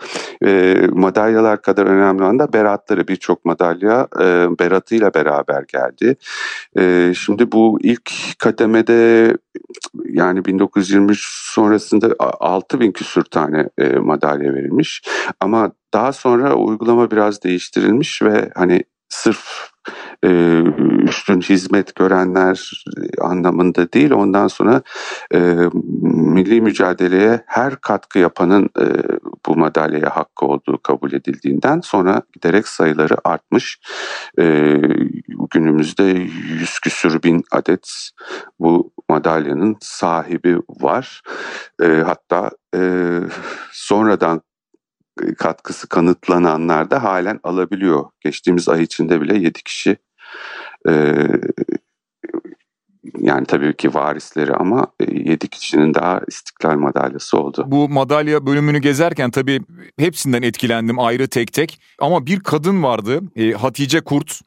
E, 0.45 0.75
madalyalar 0.91 1.61
kadar 1.61 1.85
önemli 1.85 2.23
olan 2.23 2.39
da 2.39 2.53
beratları 2.53 3.07
birçok 3.07 3.45
madalya 3.45 4.07
e, 4.19 4.47
beratıyla 4.59 5.13
beraber 5.13 5.63
geldi. 5.67 6.15
E, 6.77 7.13
şimdi 7.15 7.51
bu 7.51 7.79
ilk 7.81 8.11
kademede 8.39 9.37
yani 10.05 10.45
1923 10.45 11.27
sonrasında 11.53 12.15
6 12.19 12.79
bin 12.79 12.91
küsür 12.91 13.23
tane 13.23 13.69
e, 13.77 13.89
madalya 13.89 14.53
verilmiş. 14.53 15.03
Ama 15.39 15.71
daha 15.93 16.13
sonra 16.13 16.55
uygulama 16.55 17.11
biraz 17.11 17.43
değiştirilmiş 17.43 18.21
ve 18.21 18.49
hani 18.55 18.83
sırf 19.09 19.72
e, 20.23 20.61
üstün 21.03 21.41
hizmet 21.41 21.95
görenler 21.95 22.83
anlamında 23.21 23.93
değil. 23.93 24.11
Ondan 24.11 24.47
sonra 24.47 24.81
e, 25.33 25.39
milli 26.01 26.61
mücadeleye 26.61 27.43
her 27.45 27.75
katkı 27.75 28.19
yapanın 28.19 28.69
e, 28.79 28.85
bu 29.47 29.55
madalyaya 29.55 30.15
hakkı 30.15 30.45
olduğu 30.45 30.81
kabul 30.83 31.13
edildiğinden 31.13 31.79
sonra 31.79 32.21
giderek 32.33 32.67
sayıları 32.67 33.15
artmış. 33.23 33.79
E, 34.39 34.77
günümüzde 35.51 36.03
yüz 36.59 36.79
küsür 36.79 37.23
bin 37.23 37.43
adet 37.51 38.09
bu 38.59 38.91
madalyanın 39.09 39.77
sahibi 39.81 40.57
var. 40.81 41.21
E, 41.81 41.85
hatta 41.85 42.51
e, 42.75 43.19
sonradan 43.71 44.41
katkısı 45.37 45.89
kanıtlananlar 45.89 46.91
da 46.91 47.03
halen 47.03 47.39
alabiliyor. 47.43 48.05
Geçtiğimiz 48.21 48.69
ay 48.69 48.83
içinde 48.83 49.21
bile 49.21 49.37
7 49.37 49.63
kişi 49.63 49.97
e, 50.89 50.93
yani 53.17 53.45
tabii 53.45 53.75
ki 53.75 53.93
varisleri 53.93 54.53
ama 54.53 54.87
7 55.11 55.47
kişinin 55.47 55.93
daha 55.93 56.21
istiklal 56.27 56.77
madalyası 56.77 57.37
oldu. 57.37 57.63
Bu 57.67 57.89
madalya 57.89 58.45
bölümünü 58.45 58.79
gezerken 58.79 59.31
tabii 59.31 59.61
hepsinden 59.99 60.41
etkilendim 60.41 60.99
ayrı 60.99 61.27
tek 61.27 61.53
tek. 61.53 61.81
Ama 61.99 62.25
bir 62.25 62.39
kadın 62.39 62.83
vardı 62.83 63.21
Hatice 63.57 64.01
Kurt. 64.01 64.39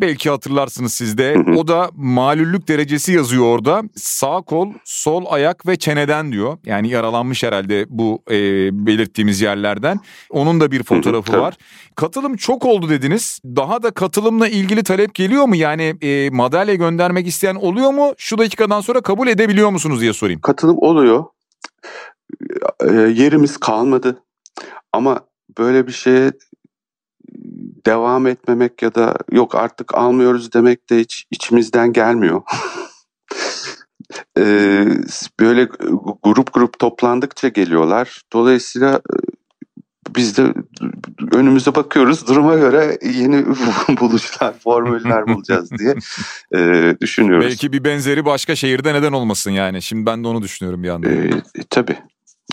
Belki 0.00 0.30
hatırlarsınız 0.30 0.94
siz 0.94 1.18
de. 1.18 1.36
O 1.56 1.68
da 1.68 1.90
malüllük 1.94 2.68
derecesi 2.68 3.12
yazıyor 3.12 3.44
orada. 3.44 3.82
Sağ 3.96 4.40
kol, 4.40 4.72
sol 4.84 5.24
ayak 5.28 5.66
ve 5.66 5.76
çeneden 5.76 6.32
diyor. 6.32 6.58
Yani 6.66 6.88
yaralanmış 6.88 7.42
herhalde 7.42 7.86
bu 7.88 8.22
e, 8.30 8.36
belirttiğimiz 8.86 9.40
yerlerden. 9.40 10.00
Onun 10.30 10.60
da 10.60 10.70
bir 10.70 10.82
fotoğrafı 10.82 11.32
var. 11.32 11.56
Katılım 11.94 12.36
çok 12.36 12.64
oldu 12.64 12.88
dediniz. 12.88 13.40
Daha 13.44 13.82
da 13.82 13.90
katılımla 13.90 14.48
ilgili 14.48 14.82
talep 14.82 15.14
geliyor 15.14 15.44
mu? 15.44 15.56
Yani 15.56 15.94
e, 16.02 16.30
madalya 16.30 16.74
göndermek 16.74 17.26
isteyen 17.26 17.54
oluyor 17.54 17.90
mu? 17.90 18.14
Şu 18.18 18.38
dakikadan 18.38 18.80
sonra 18.80 19.00
kabul 19.00 19.28
edebiliyor 19.28 19.70
musunuz 19.70 20.00
diye 20.00 20.12
sorayım. 20.12 20.40
Katılım 20.40 20.78
oluyor. 20.78 21.24
E, 22.80 22.92
yerimiz 22.94 23.56
kalmadı. 23.56 24.22
Ama 24.92 25.20
böyle 25.58 25.86
bir 25.86 25.92
şeye 25.92 26.32
devam 27.86 28.26
etmemek 28.26 28.82
ya 28.82 28.94
da 28.94 29.16
yok 29.32 29.54
artık 29.54 29.94
almıyoruz 29.94 30.52
demek 30.52 30.90
de 30.90 30.98
hiç 30.98 31.26
içimizden 31.30 31.92
gelmiyor. 31.92 32.42
ee, 34.38 34.86
böyle 35.40 35.68
grup 36.22 36.52
grup 36.52 36.78
toplandıkça 36.78 37.48
geliyorlar. 37.48 38.22
Dolayısıyla 38.32 39.00
biz 40.16 40.36
de 40.38 40.54
önümüze 41.32 41.74
bakıyoruz 41.74 42.28
duruma 42.28 42.56
göre 42.56 42.98
yeni 43.02 43.46
buluşlar, 44.00 44.58
formüller 44.58 45.26
bulacağız 45.26 45.70
diye 45.78 45.94
e, 46.54 46.94
düşünüyoruz. 47.00 47.46
Belki 47.46 47.72
bir 47.72 47.84
benzeri 47.84 48.24
başka 48.24 48.56
şehirde 48.56 48.94
neden 48.94 49.12
olmasın 49.12 49.50
yani. 49.50 49.82
Şimdi 49.82 50.06
ben 50.06 50.24
de 50.24 50.28
onu 50.28 50.42
düşünüyorum 50.42 50.82
bir 50.82 50.88
yandan. 50.88 51.12
E, 51.12 51.30
tabii 51.70 51.96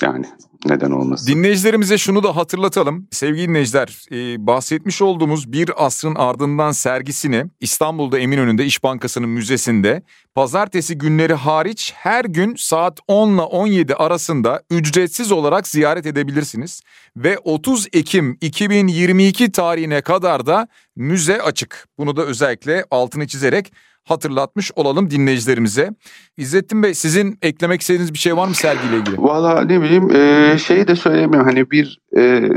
yani 0.01 0.25
neden 0.65 0.91
olmasın. 0.91 1.27
Dinleyicilerimize 1.27 1.97
şunu 1.97 2.23
da 2.23 2.35
hatırlatalım. 2.35 3.07
Sevgili 3.11 3.47
dinleyiciler 3.47 4.05
e, 4.11 4.47
bahsetmiş 4.47 5.01
olduğumuz 5.01 5.51
bir 5.51 5.85
asrın 5.85 6.15
ardından 6.15 6.71
sergisini 6.71 7.45
İstanbul'da 7.59 8.19
Eminönü'nde 8.19 8.65
İş 8.65 8.83
Bankası'nın 8.83 9.29
müzesinde 9.29 10.03
pazartesi 10.35 10.97
günleri 10.97 11.33
hariç 11.33 11.93
her 11.95 12.25
gün 12.25 12.55
saat 12.55 12.99
10 13.07 13.33
ile 13.33 13.41
17 13.41 13.95
arasında 13.95 14.63
ücretsiz 14.69 15.31
olarak 15.31 15.67
ziyaret 15.67 16.05
edebilirsiniz. 16.05 16.81
Ve 17.17 17.37
30 17.37 17.87
Ekim 17.93 18.37
2022 18.41 19.51
tarihine 19.51 20.01
kadar 20.01 20.45
da 20.45 20.67
müze 20.95 21.41
açık. 21.41 21.87
Bunu 21.97 22.17
da 22.17 22.23
özellikle 22.23 22.85
altını 22.91 23.27
çizerek 23.27 23.71
hatırlatmış 24.07 24.71
olalım 24.75 25.09
dinleyicilerimize. 25.09 25.89
İzzettin 26.37 26.83
Bey 26.83 26.93
sizin 26.93 27.37
eklemek 27.41 27.81
istediğiniz 27.81 28.13
bir 28.13 28.19
şey 28.19 28.37
var 28.37 28.47
mı 28.47 28.53
sergiyle 28.53 28.97
ilgili? 28.97 29.15
Valla 29.17 29.61
ne 29.61 29.81
bileyim 29.81 30.15
e, 30.15 30.57
şeyi 30.57 30.87
de 30.87 30.95
söylemiyorum 30.95 31.49
hani 31.49 31.71
bir 31.71 31.99
e, 32.17 32.49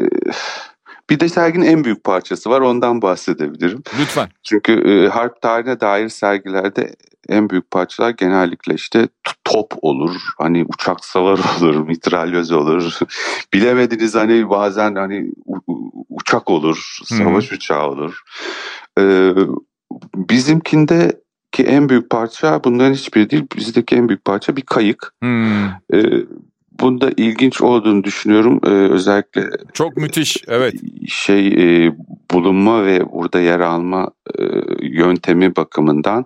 bir 1.11 1.21
de 1.21 1.29
serginin 1.29 1.67
en 1.67 1.85
büyük 1.85 2.05
parçası 2.05 2.51
var 2.51 2.61
ondan 2.61 3.03
bahsedebilirim. 3.03 3.83
Lütfen. 4.01 4.29
Çünkü 4.43 4.73
e, 4.73 5.09
harp 5.09 5.43
tarihine 5.43 5.81
dair 5.81 6.09
sergilerde 6.09 6.95
en 7.29 7.51
büyük 7.51 7.71
parçalar 7.71 8.11
genellikle 8.11 8.75
işte 8.75 9.09
top 9.45 9.73
olur, 9.83 10.17
hani 10.39 10.65
uçak 10.75 11.05
savar 11.05 11.41
olur, 11.61 11.75
mitralyöz 11.75 12.53
olur. 12.53 12.99
Bilemediniz 13.55 14.15
hani 14.15 14.51
bazen 14.51 14.95
hani 14.95 15.31
uçak 16.09 16.51
olur, 16.51 16.99
savaş 17.05 17.51
hmm. 17.51 17.57
uçağı 17.57 17.89
olur. 17.89 18.21
Ee, 18.99 19.33
bizimkinde 20.15 21.21
ki 21.53 21.63
en 21.63 21.89
büyük 21.89 22.11
parça 22.11 22.65
bunların 22.65 22.95
hiçbiri 22.95 23.31
değil. 23.31 23.47
Bizdeki 23.57 23.97
en 23.97 24.09
büyük 24.09 24.25
parça 24.25 24.57
bir 24.57 24.63
kayık. 24.63 25.13
Hmm. 25.21 25.65
Ee, 25.95 26.25
bunda 26.81 27.11
ilginç 27.17 27.61
olduğunu 27.61 28.05
düşünüyorum. 28.05 28.61
Ee, 28.65 28.69
özellikle 28.69 29.51
çok 29.73 29.97
müthiş. 29.97 30.37
Evet. 30.49 30.75
Şey 31.09 31.47
e, 31.47 31.93
bulunma 32.31 32.87
ve 32.87 33.13
burada 33.13 33.41
yer 33.41 33.61
alma 33.61 34.11
e, 34.39 34.45
yöntemi 34.83 35.57
bakımından 35.57 36.25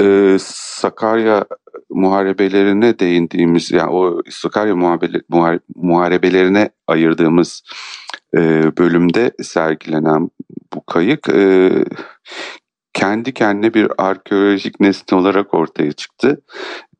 e, 0.00 0.36
Sakarya 0.40 1.44
muharebelerine 1.90 2.98
değindiğimiz 2.98 3.70
yani 3.70 3.90
o 3.90 4.22
Sakarya 4.30 4.76
muharebele, 4.76 5.20
muharebelerine 5.74 6.70
ayırdığımız 6.86 7.62
e, 8.36 8.72
bölümde 8.78 9.32
sergilenen 9.42 10.30
bu 10.74 10.86
kayık 10.86 11.28
e, 11.28 11.70
kendi 13.04 13.34
kendine 13.34 13.74
bir 13.74 13.88
arkeolojik 13.98 14.80
nesne 14.80 15.18
olarak 15.18 15.54
ortaya 15.54 15.92
çıktı. 15.92 16.40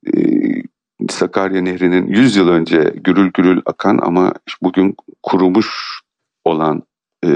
Ee, 0.07 0.11
Sakarya 1.11 1.63
Nehri'nin 1.63 2.07
100 2.07 2.37
yıl 2.37 2.49
önce 2.49 2.95
gürül 3.05 3.31
gürül 3.33 3.61
akan 3.67 3.99
ama 4.03 4.33
bugün 4.63 4.97
kurumuş 5.23 6.01
olan 6.45 6.83
e, 7.25 7.29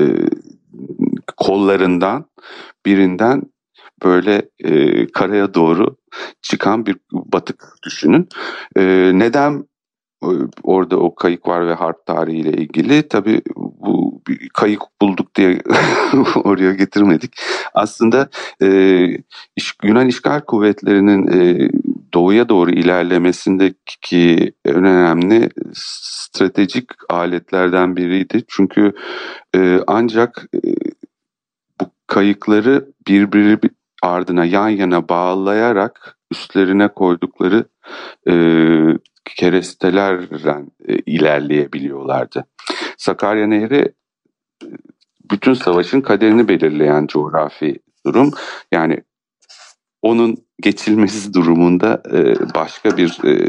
kollarından 1.37 2.25
birinden 2.87 3.43
böyle 4.05 4.43
e, 4.65 5.07
karaya 5.07 5.55
doğru 5.55 5.97
çıkan 6.43 6.87
bir 6.87 6.97
batık 7.13 7.65
düşünün. 7.83 8.29
E, 8.77 9.11
neden 9.15 9.65
orada 10.63 10.97
o 10.97 11.15
kayık 11.15 11.49
var 11.49 11.69
ve 11.69 11.75
harp 11.75 12.07
tarihiyle 12.07 12.53
ilgili. 12.53 13.09
Tabii 13.09 13.43
bu 13.57 14.23
kayık 14.55 14.81
bulduk 15.03 15.35
diye 15.35 15.63
oraya 16.45 16.73
getirmedik. 16.73 17.35
Aslında 17.75 18.29
e, 18.63 18.69
Yunan 19.85 20.09
işgal 20.09 20.41
kuvvetlerinin 20.41 21.27
e, 21.27 21.71
doğuya 22.15 22.49
doğru 22.49 22.71
ilerlemesindeki 22.71 24.53
en 24.65 24.75
önemli 24.75 25.51
stratejik 25.75 26.91
aletlerden 27.09 27.97
biriydi. 27.97 28.43
Çünkü 28.49 28.93
e, 29.57 29.81
ancak 29.87 30.47
e, 30.55 30.59
bu 31.81 31.85
kayıkları 32.07 32.87
birbiri 33.09 33.59
ardına 34.03 34.45
yan 34.45 34.69
yana 34.69 35.09
bağlayarak 35.09 36.18
üstlerine 36.31 36.89
koydukları 36.89 37.65
e, 38.29 38.35
kerestelerden 39.25 40.71
e, 40.89 40.97
ilerleyebiliyorlardı. 40.97 42.45
Sakarya 42.97 43.47
Nehri 43.47 43.93
e, 44.65 44.69
bütün 45.31 45.55
savaşın 45.55 46.01
kaderini 46.01 46.49
belirleyen 46.49 47.07
coğrafi 47.07 47.79
durum. 48.07 48.31
Yani 48.73 48.99
onun 50.03 50.37
geçilmesi 50.63 51.35
durumunda 51.35 52.03
e, 52.13 52.35
başka 52.55 52.97
bir 52.97 53.19
e, 53.25 53.49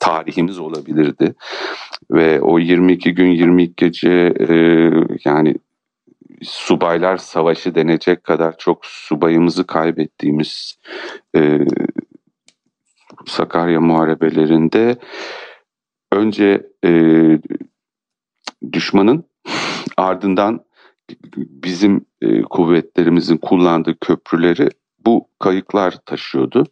tarihimiz 0.00 0.58
olabilirdi. 0.58 1.34
Ve 2.10 2.40
o 2.40 2.58
22 2.58 3.14
gün 3.14 3.30
22 3.30 3.74
gece 3.76 4.34
e, 4.48 4.54
yani 5.24 5.54
subaylar 6.44 7.16
savaşı 7.16 7.74
denecek 7.74 8.24
kadar 8.24 8.58
çok 8.58 8.86
subayımızı 8.86 9.66
kaybettiğimiz 9.66 10.78
e, 11.36 11.58
Sakarya 13.26 13.80
muharebelerinde 13.80 14.96
önce 16.12 16.66
e, 16.84 16.90
düşmanın 18.72 19.24
ardından 19.96 20.64
bizim 21.36 22.06
e, 22.22 22.42
kuvvetlerimizin 22.42 23.36
kullandığı 23.36 23.98
köprüleri 23.98 24.68
bu 25.06 25.28
kayıklar 25.38 25.94
taşıyordu. 26.06 26.66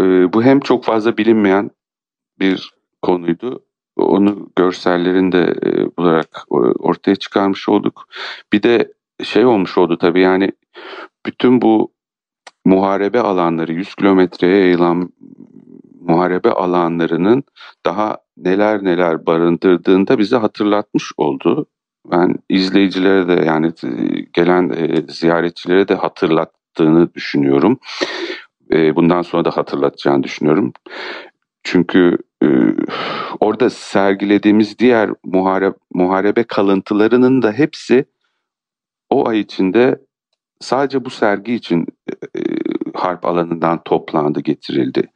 E, 0.00 0.32
bu 0.32 0.42
hem 0.42 0.60
çok 0.60 0.84
fazla 0.84 1.16
bilinmeyen 1.16 1.70
bir 2.38 2.70
konuydu. 3.02 3.64
Onu 4.02 4.50
görsellerinde 4.56 5.54
e, 5.66 5.96
bularak 5.96 6.44
e, 6.52 6.54
ortaya 6.56 7.16
çıkarmış 7.16 7.68
olduk. 7.68 8.08
Bir 8.52 8.62
de 8.62 8.92
şey 9.24 9.46
olmuş 9.46 9.78
oldu 9.78 9.98
tabii 9.98 10.20
yani 10.20 10.52
bütün 11.26 11.62
bu 11.62 11.92
muharebe 12.64 13.20
alanları 13.20 13.72
100 13.72 13.94
kilometreye 13.94 14.56
yayılan 14.56 15.12
muharebe 16.00 16.50
alanlarının 16.50 17.44
daha 17.86 18.18
neler 18.36 18.84
neler 18.84 19.26
barındırdığında 19.26 20.18
bize 20.18 20.36
hatırlatmış 20.36 21.12
oldu. 21.16 21.66
Ben 22.12 22.34
izleyicilere 22.48 23.28
de 23.28 23.44
yani 23.46 23.72
gelen 24.32 24.70
e, 24.70 25.12
ziyaretçilere 25.12 25.88
de 25.88 25.94
hatırlattığını 25.94 27.14
düşünüyorum. 27.14 27.78
E, 28.72 28.96
bundan 28.96 29.22
sonra 29.22 29.44
da 29.44 29.50
hatırlatacağını 29.50 30.22
düşünüyorum. 30.22 30.72
Çünkü 31.62 32.18
e, 32.42 32.46
orada 33.40 33.70
sergilediğimiz 33.70 34.78
diğer 34.78 35.10
muharebe, 35.24 35.74
muharebe 35.94 36.44
kalıntılarının 36.44 37.42
da 37.42 37.52
hepsi 37.52 38.04
o 39.10 39.28
ay 39.28 39.40
içinde 39.40 40.00
sadece 40.60 41.04
bu 41.04 41.10
sergi 41.10 41.54
için 41.54 41.86
e, 42.36 42.40
harp 42.94 43.24
alanından 43.24 43.82
toplandı, 43.84 44.40
getirildi. 44.40 45.12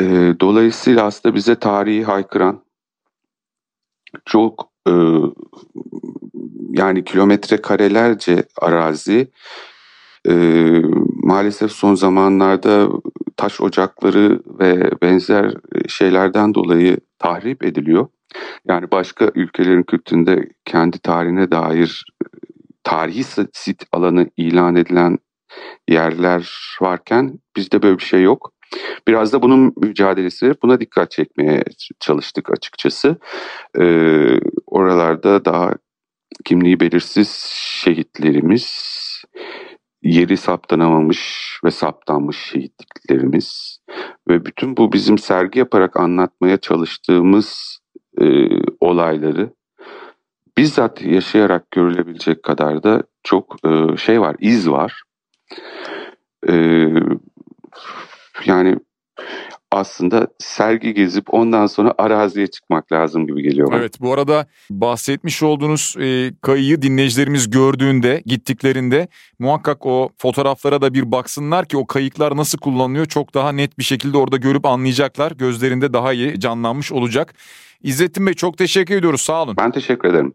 E, 0.00 0.34
dolayısıyla 0.40 1.04
aslında 1.04 1.34
bize 1.34 1.54
tarihi 1.54 2.04
haykıran 2.04 2.64
çok 4.24 4.70
e, 4.88 4.92
yani 6.70 7.04
kilometre 7.04 7.56
karelerce 7.62 8.44
arazi 8.60 9.30
e, 10.28 10.34
maalesef 11.22 11.72
son 11.72 11.94
zamanlarda 11.94 12.88
taş 13.40 13.60
ocakları 13.60 14.40
ve 14.60 14.90
benzer 15.02 15.54
şeylerden 15.88 16.54
dolayı 16.54 16.96
tahrip 17.18 17.64
ediliyor. 17.64 18.08
Yani 18.68 18.90
başka 18.90 19.30
ülkelerin 19.34 19.82
kültüründe 19.82 20.48
kendi 20.64 20.98
tarihine 20.98 21.50
dair 21.50 22.04
tarihi 22.84 23.24
sit 23.52 23.82
alanı 23.92 24.30
ilan 24.36 24.76
edilen 24.76 25.18
yerler 25.88 26.52
varken 26.80 27.38
bizde 27.56 27.82
böyle 27.82 27.98
bir 27.98 28.04
şey 28.04 28.22
yok. 28.22 28.52
Biraz 29.08 29.32
da 29.32 29.42
bunun 29.42 29.72
mücadelesi, 29.76 30.54
buna 30.62 30.80
dikkat 30.80 31.10
çekmeye 31.10 31.64
çalıştık 32.00 32.50
açıkçası. 32.50 33.16
Ee, 33.80 34.38
oralarda 34.66 35.44
daha 35.44 35.74
kimliği 36.44 36.80
belirsiz 36.80 37.30
şehitlerimiz, 37.84 38.90
yeri 40.02 40.36
saptanamamış 40.36 41.50
ve 41.64 41.70
saptanmış 41.70 42.36
şehitliklerimiz 42.36 43.78
ve 44.28 44.44
bütün 44.44 44.76
bu 44.76 44.92
bizim 44.92 45.18
sergi 45.18 45.58
yaparak 45.58 45.96
anlatmaya 45.96 46.56
çalıştığımız 46.56 47.78
e, 48.20 48.46
olayları 48.80 49.52
bizzat 50.56 51.02
yaşayarak 51.02 51.70
görülebilecek 51.70 52.42
kadar 52.42 52.82
da 52.82 53.02
çok 53.22 53.56
e, 53.64 53.96
şey 53.96 54.20
var, 54.20 54.36
iz 54.38 54.70
var. 54.70 55.02
E, 56.48 56.54
yani 58.44 58.76
aslında 59.70 60.28
sergi 60.38 60.94
gezip 60.94 61.34
ondan 61.34 61.66
sonra 61.66 61.94
araziye 61.98 62.46
çıkmak 62.46 62.92
lazım 62.92 63.26
gibi 63.26 63.42
geliyor 63.42 63.68
bana. 63.68 63.78
Evet 63.78 64.00
bu 64.00 64.12
arada 64.12 64.46
bahsetmiş 64.70 65.42
olduğunuz 65.42 65.94
e, 66.00 66.32
kayıyı 66.42 66.82
dinleyicilerimiz 66.82 67.50
gördüğünde 67.50 68.22
gittiklerinde 68.26 69.08
muhakkak 69.38 69.86
o 69.86 70.10
fotoğraflara 70.18 70.82
da 70.82 70.94
bir 70.94 71.12
baksınlar 71.12 71.66
ki 71.66 71.76
o 71.76 71.86
kayıklar 71.86 72.36
nasıl 72.36 72.58
kullanılıyor 72.58 73.06
çok 73.06 73.34
daha 73.34 73.52
net 73.52 73.78
bir 73.78 73.84
şekilde 73.84 74.18
orada 74.18 74.36
görüp 74.36 74.66
anlayacaklar. 74.66 75.32
Gözlerinde 75.32 75.92
daha 75.92 76.12
iyi 76.12 76.40
canlanmış 76.40 76.92
olacak. 76.92 77.34
İzzettin 77.82 78.26
Bey 78.26 78.34
çok 78.34 78.58
teşekkür 78.58 78.96
ediyoruz 78.96 79.20
sağ 79.20 79.42
olun. 79.42 79.56
Ben 79.56 79.70
teşekkür 79.70 80.08
ederim. 80.08 80.34